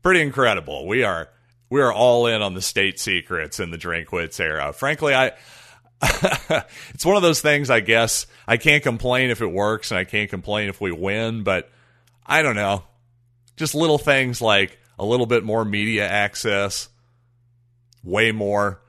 Pretty 0.03 0.21
incredible. 0.21 0.87
We 0.87 1.03
are 1.03 1.29
we 1.69 1.81
are 1.81 1.91
all 1.93 2.27
in 2.27 2.41
on 2.41 2.53
the 2.53 2.61
state 2.61 2.99
secrets 2.99 3.59
in 3.59 3.71
the 3.71 3.77
drinkwitz 3.77 4.39
era. 4.39 4.73
Frankly 4.73 5.13
i 5.13 5.31
it's 6.93 7.05
one 7.05 7.15
of 7.15 7.21
those 7.21 7.41
things 7.41 7.69
i 7.69 7.79
guess 7.79 8.25
i 8.47 8.57
can't 8.57 8.81
complain 8.81 9.29
if 9.29 9.39
it 9.39 9.45
works 9.45 9.91
and 9.91 9.99
i 9.99 10.03
can't 10.03 10.31
complain 10.31 10.67
if 10.67 10.81
we 10.81 10.91
win 10.91 11.43
but 11.43 11.69
i 12.25 12.41
don't 12.41 12.55
know. 12.55 12.83
Just 13.55 13.75
little 13.75 13.99
things 13.99 14.41
like 14.41 14.79
a 14.97 15.05
little 15.05 15.27
bit 15.27 15.43
more 15.43 15.63
media 15.63 16.07
access 16.07 16.89
way 18.03 18.31
more 18.31 18.81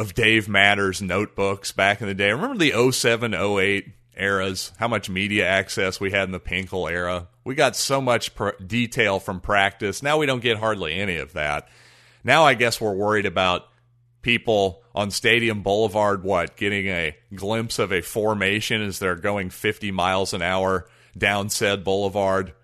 of 0.00 0.14
Dave 0.14 0.48
Matter's 0.48 1.02
notebooks 1.02 1.72
back 1.72 2.00
in 2.00 2.08
the 2.08 2.14
day. 2.14 2.32
Remember 2.32 2.56
the 2.56 2.90
07, 2.90 3.34
08 3.34 3.92
eras, 4.16 4.72
how 4.78 4.88
much 4.88 5.10
media 5.10 5.46
access 5.46 6.00
we 6.00 6.10
had 6.10 6.24
in 6.24 6.32
the 6.32 6.40
Pinkel 6.40 6.90
era? 6.90 7.28
We 7.44 7.54
got 7.54 7.76
so 7.76 8.00
much 8.00 8.34
pr- 8.34 8.56
detail 8.66 9.20
from 9.20 9.42
practice. 9.42 10.02
Now 10.02 10.16
we 10.16 10.24
don't 10.24 10.40
get 10.40 10.56
hardly 10.56 10.94
any 10.94 11.16
of 11.16 11.34
that. 11.34 11.68
Now 12.24 12.46
I 12.46 12.54
guess 12.54 12.80
we're 12.80 12.94
worried 12.94 13.26
about 13.26 13.66
people 14.22 14.82
on 14.94 15.10
Stadium 15.10 15.62
Boulevard, 15.62 16.24
what, 16.24 16.56
getting 16.56 16.86
a 16.88 17.14
glimpse 17.34 17.78
of 17.78 17.92
a 17.92 18.00
formation 18.00 18.80
as 18.80 19.00
they're 19.00 19.16
going 19.16 19.50
50 19.50 19.90
miles 19.90 20.32
an 20.32 20.40
hour 20.40 20.88
down 21.16 21.50
said 21.50 21.84
boulevard. 21.84 22.54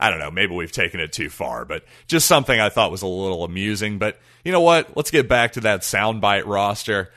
I 0.00 0.10
don't 0.10 0.20
know, 0.20 0.30
maybe 0.30 0.54
we've 0.54 0.72
taken 0.72 1.00
it 1.00 1.12
too 1.12 1.28
far, 1.28 1.64
but 1.64 1.84
just 2.06 2.26
something 2.26 2.58
I 2.58 2.68
thought 2.68 2.90
was 2.90 3.02
a 3.02 3.08
little 3.08 3.44
amusing. 3.44 3.98
But 3.98 4.18
you 4.44 4.52
know 4.52 4.60
what? 4.60 4.96
Let's 4.96 5.10
get 5.10 5.28
back 5.28 5.52
to 5.52 5.60
that 5.62 5.80
soundbite 5.80 6.46
roster. 6.46 7.12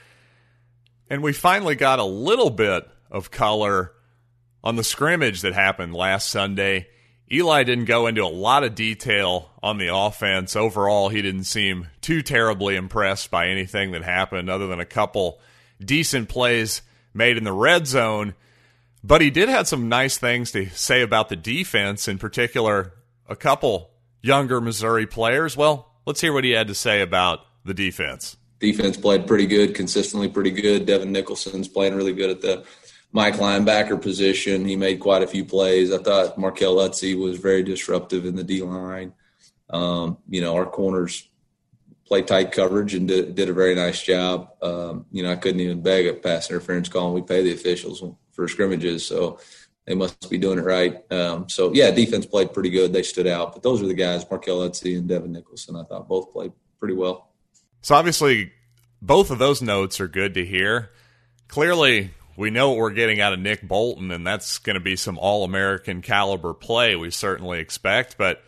And 1.09 1.21
we 1.21 1.33
finally 1.33 1.75
got 1.75 1.99
a 1.99 2.05
little 2.05 2.49
bit 2.49 2.87
of 3.11 3.31
color 3.31 3.91
on 4.63 4.77
the 4.77 4.83
scrimmage 4.83 5.41
that 5.41 5.53
happened 5.53 5.93
last 5.93 6.29
Sunday. 6.29 6.87
Eli 7.31 7.63
didn't 7.63 7.85
go 7.85 8.07
into 8.07 8.23
a 8.23 8.27
lot 8.27 8.63
of 8.63 8.75
detail 8.75 9.51
on 9.61 9.77
the 9.77 9.93
offense. 9.93 10.55
Overall, 10.55 11.09
he 11.09 11.21
didn't 11.21 11.45
seem 11.45 11.87
too 12.01 12.21
terribly 12.21 12.75
impressed 12.75 13.31
by 13.31 13.47
anything 13.47 13.91
that 13.91 14.03
happened, 14.03 14.49
other 14.49 14.67
than 14.67 14.79
a 14.79 14.85
couple 14.85 15.39
decent 15.79 16.29
plays 16.29 16.81
made 17.13 17.37
in 17.37 17.43
the 17.43 17.53
red 17.53 17.87
zone. 17.87 18.33
But 19.03 19.21
he 19.21 19.29
did 19.29 19.49
have 19.49 19.67
some 19.67 19.89
nice 19.89 20.17
things 20.17 20.51
to 20.51 20.69
say 20.69 21.01
about 21.01 21.29
the 21.29 21.35
defense, 21.35 22.07
in 22.07 22.17
particular, 22.17 22.93
a 23.27 23.35
couple 23.35 23.91
younger 24.21 24.61
Missouri 24.61 25.07
players. 25.07 25.57
Well, 25.57 25.91
let's 26.05 26.21
hear 26.21 26.33
what 26.33 26.43
he 26.43 26.51
had 26.51 26.67
to 26.67 26.75
say 26.75 27.01
about 27.01 27.39
the 27.65 27.73
defense. 27.73 28.37
Defense 28.59 28.95
played 28.97 29.25
pretty 29.25 29.47
good, 29.47 29.73
consistently 29.73 30.29
pretty 30.29 30.51
good. 30.51 30.85
Devin 30.85 31.11
Nicholson's 31.11 31.67
playing 31.67 31.95
really 31.95 32.13
good 32.13 32.29
at 32.29 32.41
the 32.41 32.63
Mike 33.11 33.35
linebacker 33.35 33.99
position. 33.99 34.65
He 34.65 34.75
made 34.75 34.99
quite 34.99 35.23
a 35.23 35.27
few 35.27 35.43
plays. 35.45 35.91
I 35.91 35.97
thought 35.97 36.37
Markell 36.37 36.87
Utsey 36.87 37.19
was 37.19 37.39
very 37.39 37.63
disruptive 37.63 38.25
in 38.25 38.35
the 38.35 38.43
D 38.43 38.61
line. 38.61 39.13
Um, 39.69 40.19
you 40.29 40.41
know, 40.41 40.55
our 40.55 40.65
corners 40.65 41.27
played 42.05 42.27
tight 42.27 42.51
coverage 42.51 42.93
and 42.93 43.07
did, 43.07 43.35
did 43.35 43.49
a 43.49 43.53
very 43.53 43.73
nice 43.73 44.01
job. 44.01 44.49
Um, 44.61 45.05
you 45.11 45.23
know, 45.23 45.31
I 45.31 45.37
couldn't 45.37 45.61
even 45.61 45.81
beg 45.81 46.07
a 46.07 46.13
pass 46.13 46.49
interference 46.49 46.89
call, 46.89 47.07
and 47.07 47.15
we 47.15 47.21
pay 47.21 47.41
the 47.41 47.53
officials 47.53 48.03
for 48.41 48.47
scrimmages. 48.47 49.05
So 49.05 49.39
they 49.85 49.93
must 49.93 50.29
be 50.29 50.39
doing 50.39 50.57
it 50.57 50.65
right. 50.65 50.99
Um, 51.11 51.47
so 51.47 51.71
yeah, 51.73 51.91
defense 51.91 52.25
played 52.25 52.53
pretty 52.53 52.71
good. 52.71 52.91
They 52.91 53.03
stood 53.03 53.27
out, 53.27 53.53
but 53.53 53.61
those 53.61 53.83
are 53.83 53.87
the 53.87 53.93
guys, 53.93 54.25
Markell 54.25 54.67
Utsey 54.67 54.97
and 54.97 55.07
Devin 55.07 55.31
Nicholson. 55.31 55.75
I 55.75 55.83
thought 55.83 56.07
both 56.07 56.31
played 56.31 56.51
pretty 56.79 56.95
well. 56.95 57.29
So 57.81 57.93
obviously, 57.95 58.51
both 58.99 59.29
of 59.29 59.37
those 59.37 59.61
notes 59.61 59.99
are 59.99 60.07
good 60.07 60.33
to 60.33 60.45
hear. 60.45 60.89
Clearly, 61.49 62.11
we 62.35 62.49
know 62.49 62.69
what 62.69 62.77
we're 62.79 62.91
getting 62.91 63.21
out 63.21 63.33
of 63.33 63.39
Nick 63.39 63.61
Bolton, 63.67 64.09
and 64.09 64.25
that's 64.25 64.57
going 64.57 64.75
to 64.75 64.79
be 64.79 64.95
some 64.95 65.19
All 65.19 65.43
American 65.43 66.01
caliber 66.01 66.53
play. 66.55 66.95
We 66.95 67.11
certainly 67.11 67.59
expect, 67.59 68.17
but 68.17 68.41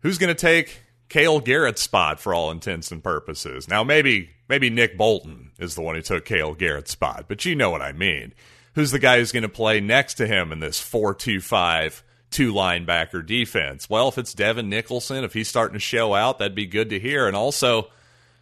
who's 0.00 0.18
going 0.18 0.34
to 0.34 0.40
take 0.40 0.80
Cale 1.08 1.38
Garrett's 1.38 1.82
spot 1.82 2.18
for 2.18 2.34
all 2.34 2.50
intents 2.50 2.90
and 2.90 3.02
purposes? 3.02 3.68
Now, 3.68 3.84
maybe 3.84 4.30
maybe 4.48 4.70
Nick 4.70 4.96
Bolton 4.96 5.52
is 5.58 5.76
the 5.76 5.82
one 5.82 5.94
who 5.94 6.02
took 6.02 6.24
Cale 6.24 6.54
Garrett's 6.54 6.90
spot, 6.90 7.26
but 7.28 7.44
you 7.44 7.54
know 7.54 7.70
what 7.70 7.82
I 7.82 7.92
mean 7.92 8.32
who's 8.76 8.92
the 8.92 8.98
guy 9.00 9.18
who's 9.18 9.32
going 9.32 9.42
to 9.42 9.48
play 9.48 9.80
next 9.80 10.14
to 10.14 10.26
him 10.26 10.52
in 10.52 10.60
this 10.60 10.78
4 10.78 11.14
2 11.14 11.40
5 11.40 12.04
two 12.30 12.52
linebacker 12.52 13.26
defense? 13.26 13.90
Well, 13.90 14.08
if 14.08 14.18
it's 14.18 14.34
Devin 14.34 14.68
Nicholson, 14.68 15.24
if 15.24 15.32
he's 15.32 15.48
starting 15.48 15.74
to 15.74 15.80
show 15.80 16.14
out, 16.14 16.38
that'd 16.38 16.54
be 16.54 16.66
good 16.66 16.90
to 16.90 17.00
hear. 17.00 17.26
And 17.26 17.34
also, 17.34 17.90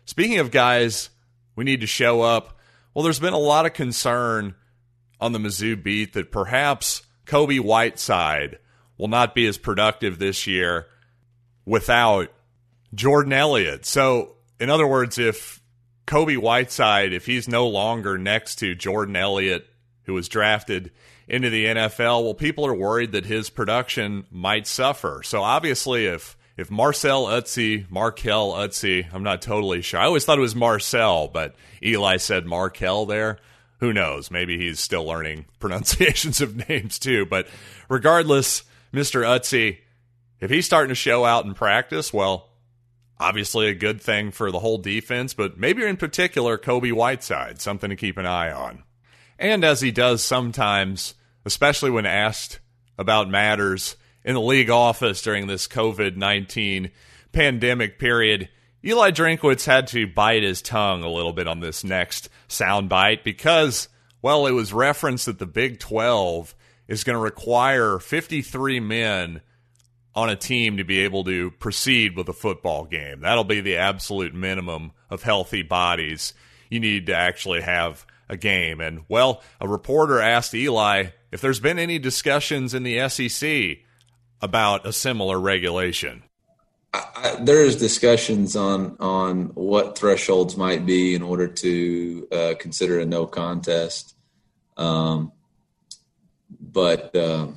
speaking 0.05 0.41
of 0.41 0.51
guys 0.51 1.09
we 1.57 1.65
need 1.65 1.81
to 1.81 1.87
show 1.87 2.21
up, 2.21 2.59
well, 2.93 3.05
there's 3.05 3.21
been 3.21 3.33
a 3.33 3.39
lot 3.39 3.65
of 3.65 3.73
concern 3.73 4.55
on 5.21 5.33
the 5.33 5.39
Mizzou 5.39 5.81
beat 5.81 6.13
that 6.13 6.31
perhaps 6.31 7.03
Kobie 7.27 7.61
Whiteside 7.61 8.59
will 8.99 9.09
not 9.09 9.35
be 9.35 9.47
as 9.47 9.57
productive 9.57 10.19
this 10.19 10.47
year 10.47 10.87
without 11.65 12.33
Jordan 12.95 13.33
Elliott. 13.33 13.87
So, 13.87 14.37
in 14.61 14.71
other 14.71 14.87
words, 14.87 15.19
if 15.19 15.61
Kobie 16.07 16.39
Whiteside, 16.39 17.13
if 17.13 17.27
he's 17.27 17.49
no 17.49 17.69
longer 17.69 18.19
next 18.19 18.57
to 18.57 18.75
Jordan 18.75 19.17
Elliott 19.17 19.69
who 20.05 20.15
was 20.15 20.29
drafted 20.29 20.91
into 21.29 21.51
the 21.51 21.67
NFL. 21.67 22.25
Well, 22.25 22.35
people 22.35 22.67
are 22.67 22.75
worried 22.75 23.13
that 23.13 23.27
his 23.27 23.51
production 23.51 24.27
might 24.31 24.67
suffer. 24.67 25.23
So 25.25 25.43
obviously, 25.43 26.07
if 26.07 26.37
if 26.57 26.71
Marcel 26.71 27.27
Utsey, 27.27 27.89
Markell 27.89 28.55
Utsey, 28.55 29.07
I'm 29.13 29.25
not 29.25 29.43
totally 29.43 29.83
sure. 29.83 29.99
I 29.99 30.05
always 30.05 30.25
thought 30.25 30.39
it 30.39 30.43
was 30.43 30.55
Marcel, 30.55 31.29
but 31.29 31.57
Eli 31.83 32.19
said 32.19 32.45
Markell 32.45 33.09
there. 33.09 33.39
Who 33.81 33.93
knows? 33.93 34.31
Maybe 34.31 34.57
he's 34.57 34.79
still 34.79 35.05
learning 35.05 35.47
pronunciations 35.59 36.41
of 36.41 36.69
names 36.69 36.99
too. 36.99 37.27
But 37.27 37.49
regardless, 37.89 38.63
Mr. 38.93 39.23
Utsey, 39.23 39.79
if 40.41 40.51
he's 40.51 40.67
starting 40.67 40.91
to 40.91 40.95
show 40.95 41.25
out 41.25 41.45
in 41.45 41.55
practice, 41.55 42.13
well, 42.13 42.51
obviously 43.19 43.69
a 43.69 43.75
good 43.75 44.01
thing 44.01 44.31
for 44.31 44.51
the 44.51 44.61
whole 44.61 44.79
defense, 44.79 45.35
but 45.35 45.59
maybe 45.59 45.85
in 45.85 45.97
particular 45.97 46.57
Kobie 46.57 46.93
Whiteside, 46.93 47.61
something 47.61 47.91
to 47.91 47.97
keep 47.97 48.17
an 48.17 48.27
eye 48.27 48.53
on. 48.53 48.85
And 49.39 49.65
as 49.65 49.81
he 49.81 49.91
does 49.91 50.23
sometimes, 50.23 51.15
especially 51.45 51.91
when 51.91 52.07
asked 52.07 52.61
about 52.99 53.29
matters 53.29 53.97
in 54.25 54.35
the 54.35 54.41
league 54.41 54.71
office 54.71 55.23
during 55.23 55.47
this 55.47 55.69
COVID 55.69 56.17
19 56.17 56.91
pandemic 57.33 57.99
period, 57.99 58.49
Eli 58.85 59.11
Drinkwitz 59.11 59.65
had 59.65 59.87
to 59.89 60.07
bite 60.07 60.43
his 60.43 60.63
tongue 60.63 61.03
a 61.03 61.11
little 61.11 61.33
bit 61.33 61.49
on 61.49 61.61
this 61.61 61.85
next 61.85 62.29
soundbite 62.49 63.25
because, 63.25 63.89
well, 64.23 64.47
it 64.47 64.53
was 64.53 64.73
referenced 64.73 65.27
that 65.27 65.39
the 65.39 65.47
Big 65.47 65.81
12 65.81 66.55
is 66.87 67.03
going 67.03 67.15
to 67.17 67.23
require 67.23 67.99
53 67.99 68.81
men 68.81 69.41
on 70.15 70.29
a 70.29 70.37
team 70.37 70.77
to 70.77 70.85
be 70.85 71.01
able 71.01 71.25
to 71.25 71.51
proceed 71.53 72.17
with 72.17 72.29
a 72.29 72.33
football 72.33 72.85
game. 72.85 73.21
That'll 73.21 73.43
be 73.43 73.61
the 73.61 73.77
absolute 73.77 74.35
minimum 74.35 74.93
of 75.11 75.23
healthy 75.23 75.63
bodies 75.63 76.35
you 76.71 76.79
need 76.79 77.07
to 77.07 77.15
actually 77.15 77.63
have 77.63 78.07
a 78.29 78.37
game. 78.37 78.81
And, 78.81 79.05
well, 79.09 79.43
a 79.61 79.69
reporter 79.69 80.21
asked 80.21 80.55
Eli 80.55 81.07
if 81.31 81.41
there's 81.41 81.61
been 81.61 81.79
any 81.79 81.99
discussions 81.99 82.75
in 82.75 82.83
the 82.83 83.09
SEC 83.09 83.79
about 84.41 84.87
a 84.87 84.93
similar 84.93 85.41
regulation? 85.41 86.23
I, 86.93 87.39
there's 87.41 87.75
discussions 87.75 88.55
on 88.55 88.97
on 89.01 89.47
what 89.55 89.99
thresholds 89.99 90.57
might 90.57 90.87
be 90.87 91.15
in 91.15 91.23
order 91.23 91.49
to 91.49 92.29
uh, 92.31 92.55
consider 92.59 93.01
a 93.01 93.07
no 93.07 93.27
contest. 93.27 94.15
Um, 94.77 95.33
but 96.61 97.17
uh, 97.17 97.49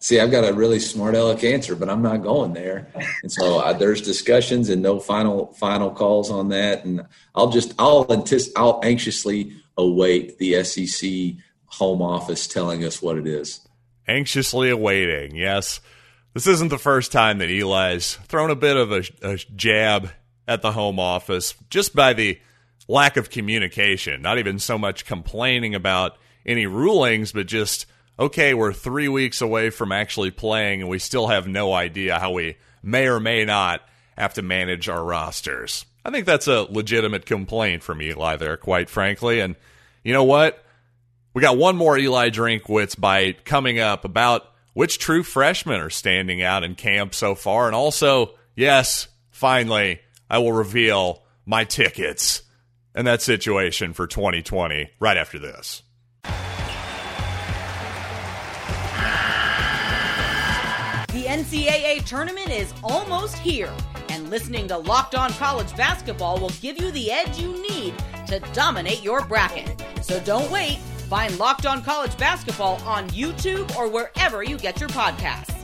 see, 0.00 0.18
I've 0.18 0.30
got 0.30 0.48
a 0.48 0.52
really 0.52 0.80
smart 0.80 1.14
aleck 1.14 1.44
answer, 1.44 1.76
but 1.76 1.88
I'm 1.88 2.02
not 2.02 2.22
going 2.22 2.52
there. 2.52 2.90
And 3.22 3.30
so 3.30 3.60
uh, 3.60 3.74
there's 3.74 4.00
discussions 4.00 4.70
and 4.70 4.82
no 4.82 4.98
final 4.98 5.52
final 5.54 5.90
calls 5.90 6.30
on 6.30 6.48
that. 6.48 6.84
And 6.84 7.06
I'll 7.34 7.50
just 7.50 7.74
I'll 7.78 8.06
anticipate 8.10 8.60
I'll 8.60 8.80
anxiously 8.82 9.52
await 9.78 10.38
the 10.38 10.62
SEC 10.64 11.42
home 11.66 12.02
office 12.02 12.46
telling 12.46 12.84
us 12.84 13.00
what 13.00 13.16
it 13.16 13.26
is. 13.26 13.66
Anxiously 14.06 14.68
awaiting, 14.70 15.34
yes. 15.34 15.80
This 16.34 16.46
isn't 16.46 16.68
the 16.68 16.78
first 16.78 17.12
time 17.12 17.38
that 17.38 17.50
Eli's 17.50 18.16
thrown 18.26 18.50
a 18.50 18.56
bit 18.56 18.76
of 18.76 18.92
a, 18.92 19.02
a 19.22 19.36
jab 19.36 20.10
at 20.46 20.62
the 20.62 20.72
home 20.72 20.98
office 20.98 21.54
just 21.70 21.94
by 21.94 22.12
the 22.12 22.38
lack 22.88 23.16
of 23.16 23.30
communication. 23.30 24.22
Not 24.22 24.38
even 24.38 24.58
so 24.58 24.78
much 24.78 25.04
complaining 25.04 25.74
about 25.74 26.16
any 26.44 26.66
rulings, 26.66 27.32
but 27.32 27.46
just, 27.46 27.86
okay, 28.18 28.54
we're 28.54 28.72
three 28.72 29.08
weeks 29.08 29.40
away 29.40 29.70
from 29.70 29.92
actually 29.92 30.30
playing, 30.30 30.80
and 30.80 30.90
we 30.90 30.98
still 30.98 31.28
have 31.28 31.46
no 31.46 31.72
idea 31.72 32.18
how 32.18 32.32
we 32.32 32.56
may 32.82 33.06
or 33.06 33.20
may 33.20 33.44
not 33.44 33.82
have 34.16 34.34
to 34.34 34.42
manage 34.42 34.88
our 34.88 35.04
rosters. 35.04 35.84
I 36.08 36.10
think 36.10 36.24
that's 36.24 36.48
a 36.48 36.62
legitimate 36.62 37.26
complaint 37.26 37.82
from 37.82 38.00
Eli 38.00 38.36
there, 38.36 38.56
quite 38.56 38.88
frankly. 38.88 39.40
And 39.40 39.56
you 40.02 40.14
know 40.14 40.24
what? 40.24 40.64
We 41.34 41.42
got 41.42 41.58
one 41.58 41.76
more 41.76 41.98
Eli 41.98 42.30
Drinkwitz 42.30 42.98
bite 42.98 43.44
coming 43.44 43.78
up 43.78 44.06
about 44.06 44.50
which 44.72 44.98
true 44.98 45.22
freshmen 45.22 45.82
are 45.82 45.90
standing 45.90 46.40
out 46.40 46.64
in 46.64 46.76
camp 46.76 47.14
so 47.14 47.34
far. 47.34 47.66
And 47.66 47.74
also, 47.76 48.36
yes, 48.56 49.08
finally, 49.32 50.00
I 50.30 50.38
will 50.38 50.54
reveal 50.54 51.24
my 51.44 51.64
tickets 51.64 52.40
and 52.94 53.06
that 53.06 53.20
situation 53.20 53.92
for 53.92 54.06
2020 54.06 54.90
right 55.00 55.16
after 55.18 55.38
this. 55.38 55.82
The 61.12 61.24
NCAA 61.24 62.02
tournament 62.06 62.48
is 62.48 62.72
almost 62.82 63.36
here, 63.36 63.74
listening 64.30 64.68
to 64.68 64.78
Locked 64.78 65.14
On 65.14 65.30
College 65.32 65.74
Basketball 65.76 66.38
will 66.38 66.52
give 66.60 66.80
you 66.80 66.90
the 66.90 67.10
edge 67.10 67.38
you 67.38 67.60
need 67.70 67.94
to 68.26 68.40
dominate 68.52 69.02
your 69.02 69.24
bracket. 69.24 69.82
So 70.02 70.20
don't 70.20 70.50
wait. 70.50 70.78
Find 71.08 71.38
Locked 71.38 71.64
On 71.64 71.82
College 71.82 72.16
Basketball 72.18 72.76
on 72.84 73.08
YouTube 73.10 73.74
or 73.76 73.88
wherever 73.88 74.42
you 74.42 74.58
get 74.58 74.80
your 74.80 74.90
podcasts. 74.90 75.54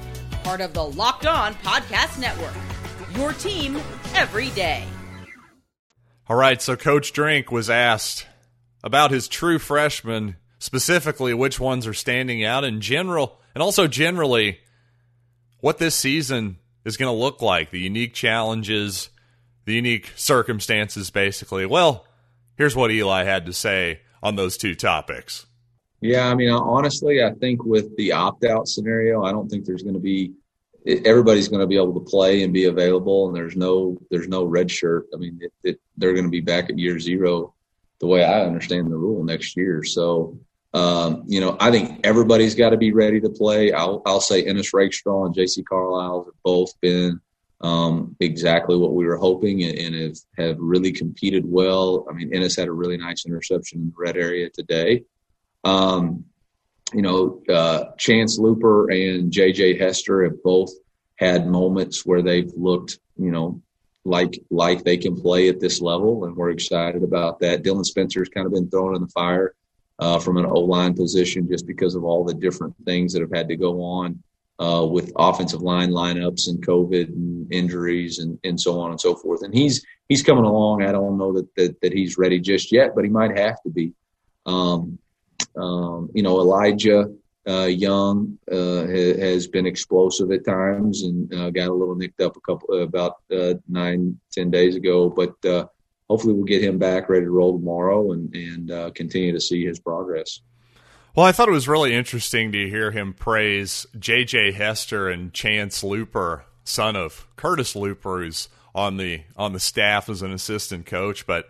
Part 0.42 0.60
of 0.60 0.72
the 0.72 0.84
Locked 0.84 1.26
On 1.26 1.54
Podcast 1.56 2.18
Network. 2.18 2.54
Your 3.16 3.32
team 3.32 3.80
every 4.14 4.50
day. 4.50 4.84
All 6.28 6.36
right, 6.36 6.60
so 6.60 6.74
Coach 6.74 7.12
Drink 7.12 7.52
was 7.52 7.68
asked 7.68 8.26
about 8.82 9.10
his 9.10 9.28
true 9.28 9.58
freshmen, 9.58 10.36
specifically 10.58 11.34
which 11.34 11.60
ones 11.60 11.86
are 11.86 11.94
standing 11.94 12.42
out 12.42 12.64
in 12.64 12.80
general, 12.80 13.40
and 13.54 13.62
also 13.62 13.86
generally 13.86 14.60
what 15.60 15.78
this 15.78 15.94
season 15.94 16.58
is 16.84 16.96
going 16.96 17.14
to 17.14 17.18
look 17.18 17.42
like, 17.42 17.70
the 17.70 17.80
unique 17.80 18.14
challenges, 18.14 19.10
the 19.64 19.74
unique 19.74 20.12
circumstances, 20.16 21.10
basically. 21.10 21.66
Well, 21.66 22.06
here's 22.56 22.76
what 22.76 22.90
Eli 22.90 23.24
had 23.24 23.46
to 23.46 23.52
say 23.52 24.00
on 24.22 24.36
those 24.36 24.56
two 24.56 24.74
topics? 24.74 25.46
Yeah, 26.00 26.28
I 26.28 26.34
mean, 26.34 26.50
honestly, 26.50 27.22
I 27.22 27.32
think 27.32 27.64
with 27.64 27.96
the 27.96 28.12
opt 28.12 28.44
out 28.44 28.68
scenario, 28.68 29.24
I 29.24 29.32
don't 29.32 29.48
think 29.48 29.64
there's 29.64 29.82
going 29.82 29.94
to 29.94 30.00
be 30.00 30.34
everybody's 30.86 31.48
going 31.48 31.60
to 31.60 31.66
be 31.66 31.76
able 31.76 31.94
to 31.94 32.00
play 32.00 32.42
and 32.42 32.52
be 32.52 32.64
available, 32.64 33.26
and 33.26 33.36
there's 33.36 33.56
no 33.56 33.96
there's 34.10 34.28
no 34.28 34.44
red 34.44 34.70
shirt. 34.70 35.06
I 35.14 35.16
mean, 35.16 35.38
it, 35.40 35.52
it, 35.62 35.80
they're 35.96 36.12
going 36.12 36.26
to 36.26 36.30
be 36.30 36.40
back 36.40 36.68
at 36.68 36.78
year 36.78 37.00
zero, 37.00 37.54
the 38.00 38.06
way 38.06 38.22
I 38.22 38.44
understand 38.44 38.90
the 38.90 38.96
rule 38.96 39.24
next 39.24 39.56
year. 39.56 39.82
So, 39.82 40.38
um, 40.74 41.22
you 41.26 41.40
know, 41.40 41.56
I 41.60 41.70
think 41.70 42.00
everybody's 42.04 42.56
got 42.56 42.70
to 42.70 42.76
be 42.76 42.92
ready 42.92 43.20
to 43.20 43.30
play. 43.30 43.72
I'll 43.72 44.02
I'll 44.04 44.20
say 44.20 44.44
Ennis 44.44 44.74
Rakestraw 44.74 45.26
and 45.26 45.34
J.C. 45.34 45.62
Carlies 45.62 46.26
have 46.26 46.34
both 46.42 46.78
been 46.80 47.20
um, 47.60 48.16
exactly 48.18 48.76
what 48.76 48.92
we 48.92 49.06
were 49.06 49.16
hoping 49.16 49.62
and, 49.62 49.78
and, 49.78 49.94
have, 49.94 50.16
have 50.36 50.56
really 50.58 50.92
competed 50.92 51.44
well. 51.46 52.06
I 52.10 52.12
mean, 52.12 52.34
Ennis 52.34 52.56
had 52.56 52.68
a 52.68 52.72
really 52.72 52.96
nice 52.96 53.24
interception 53.24 53.80
in 53.80 53.86
the 53.86 53.94
red 53.96 54.16
area 54.16 54.50
today. 54.50 55.04
Um, 55.62 56.24
you 56.92 57.02
know, 57.02 57.42
uh, 57.48 57.92
Chance 57.96 58.38
Luper 58.40 58.92
and 58.92 59.32
JJ 59.32 59.80
Hester 59.80 60.24
have 60.24 60.42
both 60.42 60.72
had 61.16 61.46
moments 61.46 62.04
where 62.04 62.20
they've 62.20 62.52
looked, 62.56 62.98
you 63.16 63.30
know, 63.30 63.62
like 64.04 64.38
like 64.50 64.82
they 64.82 64.96
can 64.98 65.18
play 65.18 65.48
at 65.48 65.60
this 65.60 65.80
level, 65.80 66.24
and 66.24 66.36
we're 66.36 66.50
excited 66.50 67.04
about 67.04 67.38
that. 67.40 67.62
Dylan 67.62 67.86
Spencer's 67.86 68.28
kind 68.28 68.46
of 68.46 68.52
been 68.52 68.68
thrown 68.68 68.96
in 68.96 69.02
the 69.02 69.08
fire 69.08 69.54
uh, 69.98 70.18
from 70.18 70.36
an 70.36 70.46
O 70.46 70.60
line 70.60 70.94
position 70.94 71.48
just 71.48 71.66
because 71.66 71.94
of 71.94 72.04
all 72.04 72.24
the 72.24 72.34
different 72.34 72.74
things 72.84 73.12
that 73.12 73.22
have 73.22 73.32
had 73.32 73.48
to 73.48 73.56
go 73.56 73.82
on 73.82 74.22
uh, 74.58 74.86
with 74.88 75.12
offensive 75.16 75.62
line 75.62 75.90
lineups 75.90 76.48
and 76.48 76.64
COVID 76.64 77.08
and 77.08 77.52
injuries 77.52 78.18
and, 78.18 78.38
and 78.44 78.60
so 78.60 78.80
on 78.80 78.90
and 78.90 79.00
so 79.00 79.14
forth. 79.14 79.42
And 79.42 79.54
he's 79.54 79.84
he's 80.08 80.22
coming 80.22 80.44
along. 80.44 80.82
I 80.82 80.92
don't 80.92 81.18
know 81.18 81.32
that 81.34 81.54
that, 81.56 81.80
that 81.80 81.92
he's 81.92 82.18
ready 82.18 82.40
just 82.40 82.72
yet, 82.72 82.94
but 82.94 83.04
he 83.04 83.10
might 83.10 83.36
have 83.38 83.60
to 83.62 83.70
be. 83.70 83.92
Um, 84.46 84.98
um, 85.56 86.10
you 86.14 86.22
know, 86.22 86.38
Elijah 86.40 87.12
uh, 87.48 87.64
Young 87.64 88.38
uh, 88.50 88.86
ha, 88.86 89.18
has 89.18 89.46
been 89.46 89.66
explosive 89.66 90.30
at 90.32 90.44
times 90.44 91.02
and 91.02 91.32
uh, 91.34 91.50
got 91.50 91.68
a 91.68 91.72
little 91.72 91.94
nicked 91.94 92.20
up 92.20 92.36
a 92.36 92.40
couple 92.40 92.82
about 92.82 93.16
uh, 93.32 93.54
nine 93.68 94.18
ten 94.32 94.50
days 94.50 94.76
ago, 94.76 95.08
but. 95.08 95.34
Uh, 96.08 96.12
hopefully, 96.12 96.34
we'll 96.34 96.44
get 96.44 96.62
him 96.62 96.78
back 96.78 97.08
ready 97.08 97.24
to 97.24 97.30
roll 97.30 97.58
tomorrow 97.58 98.12
and 98.12 98.34
and 98.34 98.94
continue 98.94 99.32
to 99.32 99.40
see 99.40 99.64
his 99.64 99.78
progress. 99.78 100.40
Well, 101.14 101.26
I 101.26 101.30
thought 101.30 101.48
it 101.48 101.52
was 101.52 101.68
really 101.68 101.94
interesting 101.94 102.50
to 102.50 102.68
hear 102.68 102.90
him 102.90 103.14
praise 103.14 103.86
J.J. 103.96 104.50
Hester 104.50 105.08
and 105.08 105.32
Chance 105.32 105.84
Luper, 105.84 106.42
son 106.64 106.96
of 106.96 107.28
Curtis 107.36 107.74
Luper, 107.74 108.24
who's 108.24 108.48
on 108.74 108.96
the 108.96 109.22
on 109.36 109.52
the 109.52 109.60
staff 109.60 110.08
as 110.08 110.22
an 110.22 110.32
assistant 110.32 110.86
coach. 110.86 111.24
But 111.24 111.48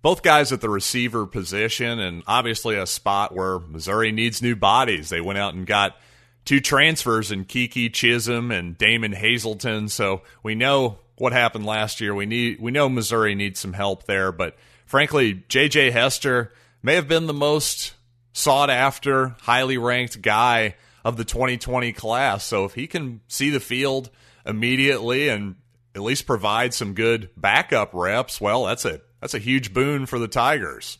both 0.00 0.22
guys 0.22 0.52
at 0.52 0.60
the 0.60 0.70
receiver 0.70 1.26
position, 1.26 1.98
and 1.98 2.22
obviously 2.28 2.76
a 2.76 2.86
spot 2.86 3.34
where 3.34 3.58
Missouri 3.58 4.12
needs 4.12 4.40
new 4.40 4.54
bodies. 4.54 5.08
They 5.08 5.20
went 5.20 5.40
out 5.40 5.54
and 5.54 5.66
got 5.66 5.96
two 6.44 6.60
transfers 6.60 7.32
in 7.32 7.46
Keke 7.46 7.90
Chism 7.90 8.56
and 8.56 8.78
Damon 8.78 9.12
Hazelton. 9.12 9.88
So 9.88 10.22
we 10.44 10.54
know 10.54 10.99
what 11.20 11.32
happened 11.32 11.66
last 11.66 12.00
year. 12.00 12.14
We 12.14 12.26
need 12.26 12.60
we 12.60 12.70
know 12.70 12.88
Missouri 12.88 13.34
needs 13.34 13.60
some 13.60 13.74
help 13.74 14.04
there. 14.04 14.32
But 14.32 14.56
frankly, 14.86 15.44
J.J. 15.48 15.90
Hester 15.90 16.52
may 16.82 16.94
have 16.94 17.08
been 17.08 17.26
the 17.26 17.34
most 17.34 17.94
sought 18.32 18.70
after, 18.70 19.36
highly 19.42 19.76
ranked 19.76 20.22
guy 20.22 20.76
of 21.04 21.16
the 21.16 21.24
2020 21.24 21.92
class. 21.92 22.44
So 22.44 22.64
if 22.64 22.74
he 22.74 22.86
can 22.86 23.20
see 23.28 23.50
the 23.50 23.60
field 23.60 24.10
immediately 24.46 25.28
and 25.28 25.56
at 25.94 26.02
least 26.02 26.26
provide 26.26 26.72
some 26.72 26.94
good 26.94 27.28
backup 27.36 27.90
reps, 27.92 28.40
well, 28.40 28.64
that's 28.64 28.84
a 28.84 29.00
that's 29.20 29.34
a 29.34 29.38
huge 29.38 29.74
boon 29.74 30.06
for 30.06 30.18
the 30.18 30.28
Tigers. 30.28 30.98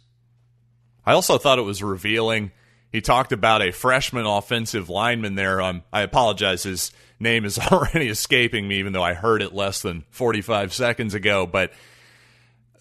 I 1.06 1.12
also 1.12 1.38
thought 1.38 1.58
it 1.58 1.62
was 1.62 1.82
revealing 1.82 2.52
he 2.92 3.00
talked 3.00 3.32
about 3.32 3.62
a 3.62 3.70
freshman 3.70 4.26
offensive 4.26 4.90
lineman 4.90 5.34
there. 5.34 5.60
Um, 5.60 5.82
I 5.92 6.02
apologize, 6.02 6.64
his 6.64 6.90
name 7.20 7.44
is 7.44 7.58
already 7.72 8.08
escaping 8.08 8.66
me, 8.66 8.78
even 8.78 8.92
though 8.92 9.02
I 9.02 9.14
heard 9.14 9.42
it 9.42 9.54
less 9.54 9.82
than 9.82 10.04
45 10.10 10.72
seconds 10.72 11.14
ago. 11.14 11.46
But 11.46 11.72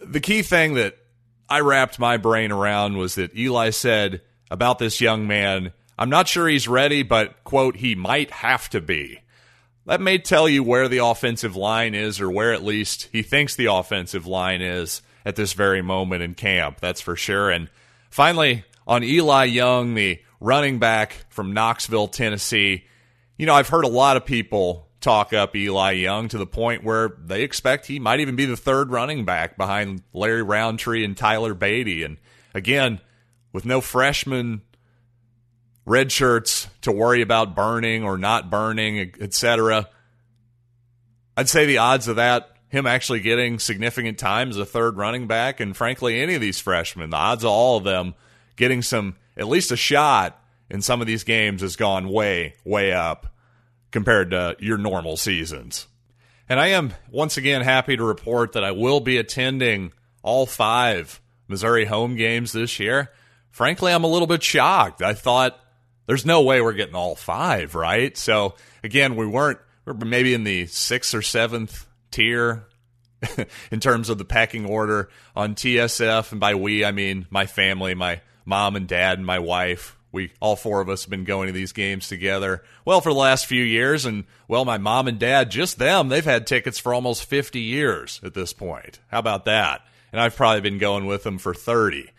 the 0.01 0.19
key 0.19 0.41
thing 0.41 0.75
that 0.75 0.97
I 1.49 1.59
wrapped 1.59 1.99
my 1.99 2.17
brain 2.17 2.51
around 2.51 2.97
was 2.97 3.15
that 3.15 3.35
Eli 3.37 3.69
said 3.71 4.21
about 4.49 4.79
this 4.79 5.01
young 5.01 5.27
man, 5.27 5.73
I'm 5.97 6.09
not 6.09 6.27
sure 6.27 6.47
he's 6.47 6.67
ready, 6.67 7.03
but, 7.03 7.43
quote, 7.43 7.75
he 7.75 7.93
might 7.95 8.31
have 8.31 8.69
to 8.69 8.81
be. 8.81 9.19
That 9.85 10.01
may 10.01 10.17
tell 10.19 10.47
you 10.47 10.63
where 10.63 10.87
the 10.87 10.99
offensive 10.99 11.55
line 11.55 11.95
is, 11.95 12.21
or 12.21 12.29
where 12.29 12.53
at 12.53 12.63
least 12.63 13.09
he 13.11 13.23
thinks 13.23 13.55
the 13.55 13.65
offensive 13.65 14.27
line 14.27 14.61
is 14.61 15.01
at 15.25 15.35
this 15.35 15.53
very 15.53 15.81
moment 15.81 16.23
in 16.23 16.35
camp. 16.35 16.79
That's 16.79 17.01
for 17.01 17.15
sure. 17.15 17.49
And 17.49 17.69
finally, 18.09 18.63
on 18.87 19.03
Eli 19.03 19.45
Young, 19.45 19.95
the 19.95 20.21
running 20.39 20.79
back 20.79 21.25
from 21.29 21.53
Knoxville, 21.53 22.07
Tennessee, 22.07 22.85
you 23.39 23.45
know, 23.45 23.55
I've 23.55 23.69
heard 23.69 23.85
a 23.85 23.89
lot 23.89 24.17
of 24.17 24.25
people 24.25 24.89
talk 24.99 25.31
up 25.31 25.55
Eli 25.55 25.91
Young 25.91 26.27
to 26.27 26.37
the 26.37 26.45
point 26.45 26.83
where 26.83 27.15
they 27.23 27.41
expect 27.41 27.85
he 27.85 27.97
might 27.97 28.19
even 28.19 28.35
be 28.35 28.45
the 28.45 28.57
third 28.57 28.91
running 28.91 29.23
back 29.23 29.55
behind 29.57 30.03
Larry 30.11 30.43
Rountree 30.43 31.05
and 31.05 31.15
Tyler 31.15 31.55
Badie. 31.55 32.03
And 32.03 32.17
again, 32.53 32.99
with 33.53 33.65
no 33.65 33.79
freshman 33.79 34.61
red 35.85 36.11
shirts 36.11 36.67
to 36.81 36.91
worry 36.91 37.21
about 37.21 37.55
burning 37.55 38.03
or 38.03 38.17
not 38.17 38.49
burning, 38.49 39.13
etc. 39.21 39.87
I'd 41.37 41.47
say 41.47 41.65
the 41.65 41.77
odds 41.77 42.09
of 42.09 42.17
that, 42.17 42.57
him 42.67 42.85
actually 42.85 43.21
getting 43.21 43.57
significant 43.57 44.19
time 44.19 44.49
as 44.49 44.57
a 44.57 44.65
third 44.65 44.97
running 44.97 45.27
back, 45.27 45.61
and 45.61 45.77
frankly, 45.77 46.19
any 46.19 46.35
of 46.35 46.41
these 46.41 46.59
freshmen, 46.59 47.09
the 47.09 47.15
odds 47.15 47.45
of 47.45 47.49
all 47.49 47.77
of 47.77 47.85
them 47.85 48.15
getting 48.57 48.81
some, 48.81 49.15
at 49.37 49.47
least 49.47 49.71
a 49.71 49.77
shot 49.77 50.38
in 50.69 50.81
some 50.81 51.01
of 51.01 51.07
these 51.07 51.23
games 51.23 51.61
has 51.61 51.75
gone 51.75 52.09
way, 52.09 52.55
way 52.63 52.91
up 52.93 53.33
compared 53.91 54.31
to 54.31 54.55
your 54.59 54.77
normal 54.77 55.17
seasons. 55.17 55.87
And 56.47 56.59
I 56.59 56.67
am 56.67 56.93
once 57.11 57.37
again 57.37 57.61
happy 57.61 57.95
to 57.97 58.03
report 58.03 58.53
that 58.53 58.63
I 58.63 58.71
will 58.71 58.99
be 58.99 59.17
attending 59.17 59.93
all 60.23 60.45
five 60.45 61.21
Missouri 61.47 61.85
home 61.85 62.15
games 62.15 62.51
this 62.51 62.79
year. 62.79 63.11
Frankly, 63.51 63.91
I'm 63.91 64.03
a 64.03 64.07
little 64.07 64.27
bit 64.27 64.43
shocked. 64.43 65.01
I 65.01 65.13
thought 65.13 65.59
there's 66.05 66.25
no 66.25 66.41
way 66.41 66.61
we're 66.61 66.73
getting 66.73 66.95
all 66.95 67.15
five, 67.15 67.75
right? 67.75 68.17
So 68.17 68.55
again, 68.83 69.15
we 69.15 69.27
weren't, 69.27 69.59
we 69.85 69.91
are 69.91 69.95
maybe 69.95 70.33
in 70.33 70.43
the 70.43 70.65
sixth 70.67 71.13
or 71.13 71.21
seventh 71.21 71.85
tier 72.11 72.65
in 73.71 73.79
terms 73.79 74.09
of 74.09 74.17
the 74.17 74.25
packing 74.25 74.65
order 74.65 75.09
on 75.35 75.55
TSF. 75.55 76.31
And 76.31 76.39
by 76.39 76.55
we, 76.55 76.83
I 76.83 76.91
mean 76.91 77.27
my 77.29 77.45
family, 77.45 77.93
my 77.93 78.21
mom 78.45 78.75
and 78.75 78.87
dad 78.87 79.19
and 79.19 79.25
my 79.25 79.39
wife. 79.39 79.98
We 80.11 80.31
all 80.39 80.55
four 80.55 80.81
of 80.81 80.89
us 80.89 81.03
have 81.03 81.09
been 81.09 81.23
going 81.23 81.47
to 81.47 81.53
these 81.53 81.71
games 81.71 82.07
together. 82.07 82.63
Well, 82.83 83.01
for 83.01 83.11
the 83.11 83.19
last 83.19 83.45
few 83.45 83.63
years, 83.63 84.05
and 84.05 84.25
well, 84.47 84.65
my 84.65 84.77
mom 84.77 85.07
and 85.07 85.19
dad, 85.19 85.51
just 85.51 85.77
them, 85.77 86.09
they've 86.09 86.25
had 86.25 86.47
tickets 86.47 86.79
for 86.79 86.93
almost 86.93 87.25
50 87.25 87.59
years 87.59 88.19
at 88.23 88.33
this 88.33 88.53
point. 88.53 88.99
How 89.09 89.19
about 89.19 89.45
that? 89.45 89.81
And 90.11 90.19
I've 90.19 90.35
probably 90.35 90.61
been 90.61 90.79
going 90.79 91.05
with 91.05 91.23
them 91.23 91.37
for 91.37 91.53
30. 91.53 92.09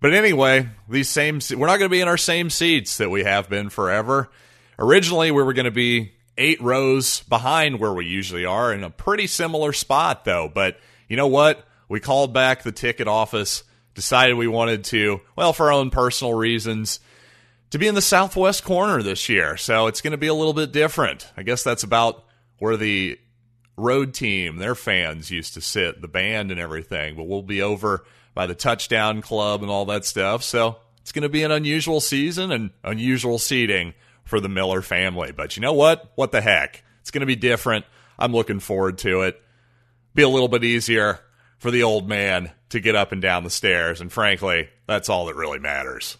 But 0.00 0.14
anyway, 0.14 0.68
these 0.88 1.08
same 1.08 1.40
we're 1.50 1.66
not 1.66 1.78
going 1.78 1.90
to 1.90 1.94
be 1.94 2.00
in 2.00 2.08
our 2.08 2.16
same 2.16 2.50
seats 2.50 2.98
that 2.98 3.10
we 3.10 3.24
have 3.24 3.48
been 3.48 3.68
forever. 3.68 4.30
Originally, 4.78 5.30
we 5.30 5.42
were 5.42 5.52
going 5.52 5.64
to 5.64 5.70
be 5.70 6.12
eight 6.38 6.62
rows 6.62 7.20
behind 7.24 7.80
where 7.80 7.92
we 7.92 8.06
usually 8.06 8.44
are 8.44 8.72
in 8.72 8.84
a 8.84 8.90
pretty 8.90 9.26
similar 9.26 9.72
spot, 9.72 10.24
though. 10.24 10.50
But 10.52 10.78
you 11.08 11.16
know 11.16 11.26
what? 11.26 11.66
We 11.88 12.00
called 12.00 12.32
back 12.32 12.62
the 12.62 12.72
ticket 12.72 13.08
office, 13.08 13.64
decided 13.94 14.34
we 14.34 14.46
wanted 14.46 14.84
to, 14.84 15.20
well, 15.34 15.52
for 15.52 15.66
our 15.66 15.72
own 15.72 15.90
personal 15.90 16.34
reasons, 16.34 17.00
to 17.70 17.78
be 17.78 17.86
in 17.86 17.94
the 17.94 18.02
southwest 18.02 18.64
corner 18.64 19.02
this 19.02 19.28
year. 19.28 19.56
So 19.56 19.86
it's 19.86 20.00
going 20.00 20.12
to 20.12 20.18
be 20.18 20.26
a 20.26 20.34
little 20.34 20.54
bit 20.54 20.72
different. 20.72 21.30
I 21.36 21.42
guess 21.42 21.62
that's 21.62 21.82
about 21.82 22.24
where 22.58 22.76
the 22.76 23.18
road 23.76 24.14
team, 24.14 24.56
their 24.56 24.74
fans 24.74 25.30
used 25.30 25.54
to 25.54 25.60
sit, 25.60 26.00
the 26.00 26.08
band 26.08 26.50
and 26.50 26.60
everything. 26.60 27.16
But 27.16 27.24
we'll 27.24 27.42
be 27.42 27.62
over 27.62 28.04
by 28.34 28.46
the 28.46 28.54
touchdown 28.54 29.22
club 29.22 29.62
and 29.62 29.70
all 29.70 29.86
that 29.86 30.04
stuff. 30.04 30.42
So 30.42 30.76
it's 31.00 31.12
going 31.12 31.22
to 31.22 31.28
be 31.28 31.42
an 31.42 31.50
unusual 31.50 32.00
season 32.00 32.52
and 32.52 32.70
unusual 32.84 33.38
seating 33.38 33.94
for 34.24 34.40
the 34.40 34.48
Miller 34.48 34.82
family. 34.82 35.32
But 35.32 35.56
you 35.56 35.62
know 35.62 35.72
what? 35.72 36.12
What 36.14 36.32
the 36.32 36.40
heck? 36.40 36.82
It's 37.00 37.10
going 37.10 37.20
to 37.20 37.26
be 37.26 37.36
different. 37.36 37.84
I'm 38.18 38.32
looking 38.32 38.60
forward 38.60 38.98
to 38.98 39.22
it. 39.22 39.40
Be 40.14 40.22
a 40.22 40.28
little 40.28 40.48
bit 40.48 40.64
easier 40.64 41.20
for 41.58 41.70
the 41.70 41.82
old 41.82 42.08
man 42.08 42.52
to 42.70 42.80
get 42.80 42.94
up 42.94 43.12
and 43.12 43.22
down 43.22 43.44
the 43.44 43.50
stairs. 43.50 44.00
And 44.00 44.12
frankly, 44.12 44.68
that's 44.86 45.08
all 45.08 45.26
that 45.26 45.36
really 45.36 45.58
matters. 45.58 46.16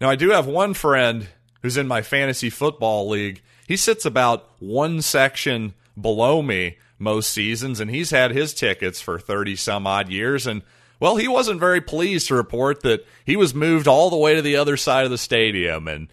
Now, 0.00 0.08
I 0.08 0.16
do 0.16 0.30
have 0.30 0.46
one 0.46 0.74
friend 0.74 1.28
who's 1.62 1.76
in 1.76 1.86
my 1.86 2.02
fantasy 2.02 2.50
football 2.50 3.08
league. 3.08 3.42
He 3.66 3.76
sits 3.76 4.04
about 4.04 4.50
one 4.58 5.02
section 5.02 5.74
below 6.00 6.40
me 6.40 6.78
most 6.98 7.30
seasons, 7.32 7.80
and 7.80 7.90
he's 7.90 8.10
had 8.10 8.30
his 8.30 8.54
tickets 8.54 9.00
for 9.00 9.18
30 9.18 9.56
some 9.56 9.86
odd 9.86 10.08
years. 10.08 10.46
And 10.46 10.62
well, 11.00 11.16
he 11.16 11.28
wasn't 11.28 11.60
very 11.60 11.80
pleased 11.80 12.28
to 12.28 12.34
report 12.34 12.82
that 12.82 13.06
he 13.24 13.36
was 13.36 13.54
moved 13.54 13.88
all 13.88 14.10
the 14.10 14.16
way 14.16 14.34
to 14.34 14.42
the 14.42 14.56
other 14.56 14.76
side 14.76 15.04
of 15.04 15.10
the 15.10 15.18
stadium. 15.18 15.88
And 15.88 16.08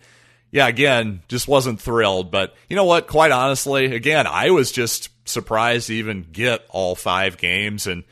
yeah, 0.52 0.68
again, 0.68 1.24
just 1.28 1.48
wasn't 1.48 1.82
thrilled. 1.82 2.32
But 2.32 2.56
you 2.70 2.76
know 2.76 2.86
what? 2.86 3.08
Quite 3.08 3.32
honestly, 3.32 3.94
again, 3.94 4.28
I 4.28 4.50
was 4.52 4.72
just 4.72 5.10
surprised 5.28 5.88
to 5.88 5.96
even 5.96 6.26
get 6.32 6.66
all 6.70 6.96
five 6.96 7.38
games. 7.38 7.86
And 7.86 8.06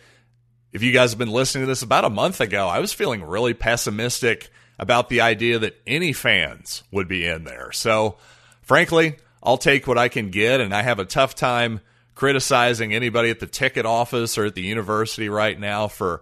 if 0.74 0.84
you 0.84 0.92
guys 0.92 1.12
have 1.12 1.20
been 1.20 1.30
listening 1.30 1.64
to 1.64 1.68
this 1.68 1.82
about 1.82 2.06
a 2.06 2.10
month 2.10 2.42
ago, 2.42 2.68
I 2.68 2.80
was 2.80 2.94
feeling 2.94 3.24
really 3.24 3.54
pessimistic 3.54 4.50
about 4.78 5.10
the 5.10 5.22
idea 5.22 5.60
that 5.60 5.82
any 5.88 6.14
fans 6.14 6.84
would 6.92 7.08
be 7.08 7.26
in 7.26 7.44
there. 7.44 7.72
So, 7.72 8.18
frankly, 8.62 9.18
I'll 9.42 9.58
take 9.58 9.88
what 9.88 9.98
I 9.98 10.10
can 10.10 10.30
get. 10.30 10.60
And 10.60 10.74
I 10.74 10.82
have 10.82 11.00
a 11.00 11.06
tough 11.06 11.36
time 11.36 11.82
criticizing 12.16 12.94
anybody 12.94 13.30
at 13.30 13.40
the 13.40 13.48
ticket 13.48 13.86
office 13.86 14.38
or 14.38 14.46
at 14.46 14.56
the 14.56 14.62
university 14.62 15.30
right 15.30 15.60
now 15.60 15.88
for 15.88 16.22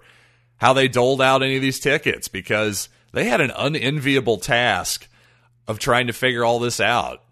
how 0.57 0.73
they 0.73 0.87
doled 0.87 1.21
out 1.21 1.43
any 1.43 1.55
of 1.55 1.61
these 1.61 1.79
tickets 1.79 2.27
because 2.27 2.89
they 3.11 3.25
had 3.25 3.41
an 3.41 3.51
unenviable 3.55 4.37
task 4.37 5.07
of 5.67 5.79
trying 5.79 6.07
to 6.07 6.13
figure 6.13 6.43
all 6.43 6.59
this 6.59 6.79
out. 6.79 7.23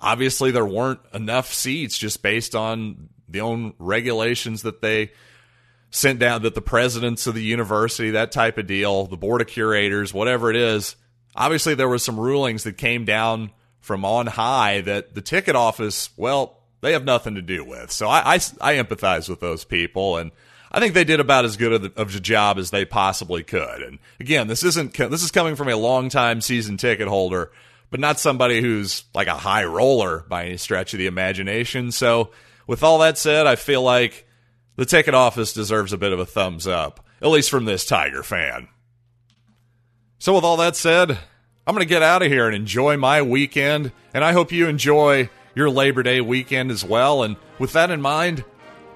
Obviously, 0.00 0.50
there 0.50 0.66
weren't 0.66 1.00
enough 1.14 1.52
seats 1.52 1.96
just 1.96 2.22
based 2.22 2.54
on 2.54 3.08
the 3.28 3.40
own 3.40 3.74
regulations 3.78 4.62
that 4.62 4.82
they 4.82 5.12
sent 5.94 6.18
down, 6.18 6.42
that 6.42 6.56
the 6.56 6.60
presidents 6.60 7.26
of 7.28 7.34
the 7.34 7.42
university, 7.42 8.10
that 8.10 8.32
type 8.32 8.58
of 8.58 8.66
deal, 8.66 9.06
the 9.06 9.16
board 9.16 9.40
of 9.40 9.46
curators, 9.46 10.12
whatever 10.12 10.50
it 10.50 10.56
is. 10.56 10.96
Obviously, 11.36 11.74
there 11.74 11.88
were 11.88 11.98
some 11.98 12.18
rulings 12.18 12.64
that 12.64 12.76
came 12.76 13.04
down 13.04 13.52
from 13.80 14.04
on 14.04 14.26
high 14.26 14.80
that 14.80 15.14
the 15.14 15.20
ticket 15.20 15.54
office, 15.54 16.10
well, 16.16 16.58
they 16.80 16.92
have 16.92 17.04
nothing 17.04 17.36
to 17.36 17.42
do 17.42 17.64
with. 17.64 17.92
So 17.92 18.08
I, 18.08 18.34
I, 18.34 18.34
I 18.60 18.74
empathize 18.74 19.28
with 19.28 19.38
those 19.40 19.64
people 19.64 20.16
and 20.16 20.32
I 20.72 20.80
think 20.80 20.94
they 20.94 21.04
did 21.04 21.20
about 21.20 21.44
as 21.44 21.56
good 21.56 21.72
of, 21.72 21.82
the, 21.82 21.92
of 22.00 22.16
a 22.16 22.20
job 22.20 22.58
as 22.58 22.70
they 22.70 22.84
possibly 22.84 23.44
could. 23.44 23.82
And 23.82 24.00
again, 24.18 24.48
this 24.48 24.64
isn't 24.64 24.94
this 24.94 25.22
is 25.22 25.30
coming 25.30 25.54
from 25.54 25.68
a 25.68 25.76
longtime 25.76 26.40
season 26.40 26.76
ticket 26.76 27.06
holder, 27.06 27.52
but 27.90 28.00
not 28.00 28.18
somebody 28.18 28.60
who's 28.60 29.04
like 29.14 29.28
a 29.28 29.34
high 29.34 29.64
roller 29.64 30.24
by 30.28 30.46
any 30.46 30.56
stretch 30.56 30.92
of 30.92 30.98
the 30.98 31.06
imagination. 31.06 31.92
So, 31.92 32.30
with 32.66 32.82
all 32.82 32.98
that 32.98 33.16
said, 33.16 33.46
I 33.46 33.54
feel 33.54 33.82
like 33.82 34.23
the 34.76 34.84
ticket 34.86 35.14
office 35.14 35.52
deserves 35.52 35.92
a 35.92 35.98
bit 35.98 36.12
of 36.12 36.18
a 36.18 36.26
thumbs 36.26 36.66
up, 36.66 37.04
at 37.20 37.28
least 37.28 37.50
from 37.50 37.64
this 37.64 37.84
Tiger 37.84 38.22
fan. 38.22 38.68
So, 40.18 40.34
with 40.34 40.44
all 40.44 40.56
that 40.58 40.76
said, 40.76 41.10
I'm 41.66 41.74
going 41.74 41.86
to 41.86 41.88
get 41.88 42.02
out 42.02 42.22
of 42.22 42.28
here 42.30 42.46
and 42.46 42.56
enjoy 42.56 42.96
my 42.96 43.22
weekend, 43.22 43.92
and 44.12 44.24
I 44.24 44.32
hope 44.32 44.52
you 44.52 44.68
enjoy 44.68 45.28
your 45.54 45.70
Labor 45.70 46.02
Day 46.02 46.20
weekend 46.20 46.70
as 46.70 46.84
well. 46.84 47.22
And 47.22 47.36
with 47.58 47.72
that 47.74 47.90
in 47.90 48.00
mind, 48.00 48.44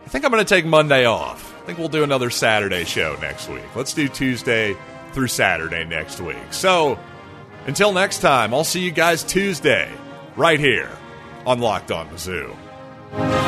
I 0.05 0.09
think 0.09 0.25
I'm 0.25 0.31
going 0.31 0.45
to 0.45 0.55
take 0.55 0.64
Monday 0.64 1.05
off 1.05 1.49
I 1.69 1.71
think 1.73 1.81
we'll 1.81 1.91
do 1.91 2.03
another 2.03 2.31
Saturday 2.31 2.85
show 2.85 3.19
next 3.21 3.47
week. 3.51 3.77
Let's 3.77 3.93
do 3.93 4.09
Tuesday 4.09 4.75
through 5.12 5.27
Saturday 5.27 5.85
next 5.85 6.19
week. 6.19 6.38
So 6.51 6.99
until 7.67 7.93
next 7.93 8.21
time, 8.21 8.55
I'll 8.55 8.64
see 8.64 8.81
you 8.81 8.91
guys 8.91 9.23
Tuesday 9.23 9.93
right 10.35 10.59
here 10.59 10.91
on 11.45 11.61
Locked 11.61 11.91
On 11.91 12.09
Mizzou. 12.09 13.47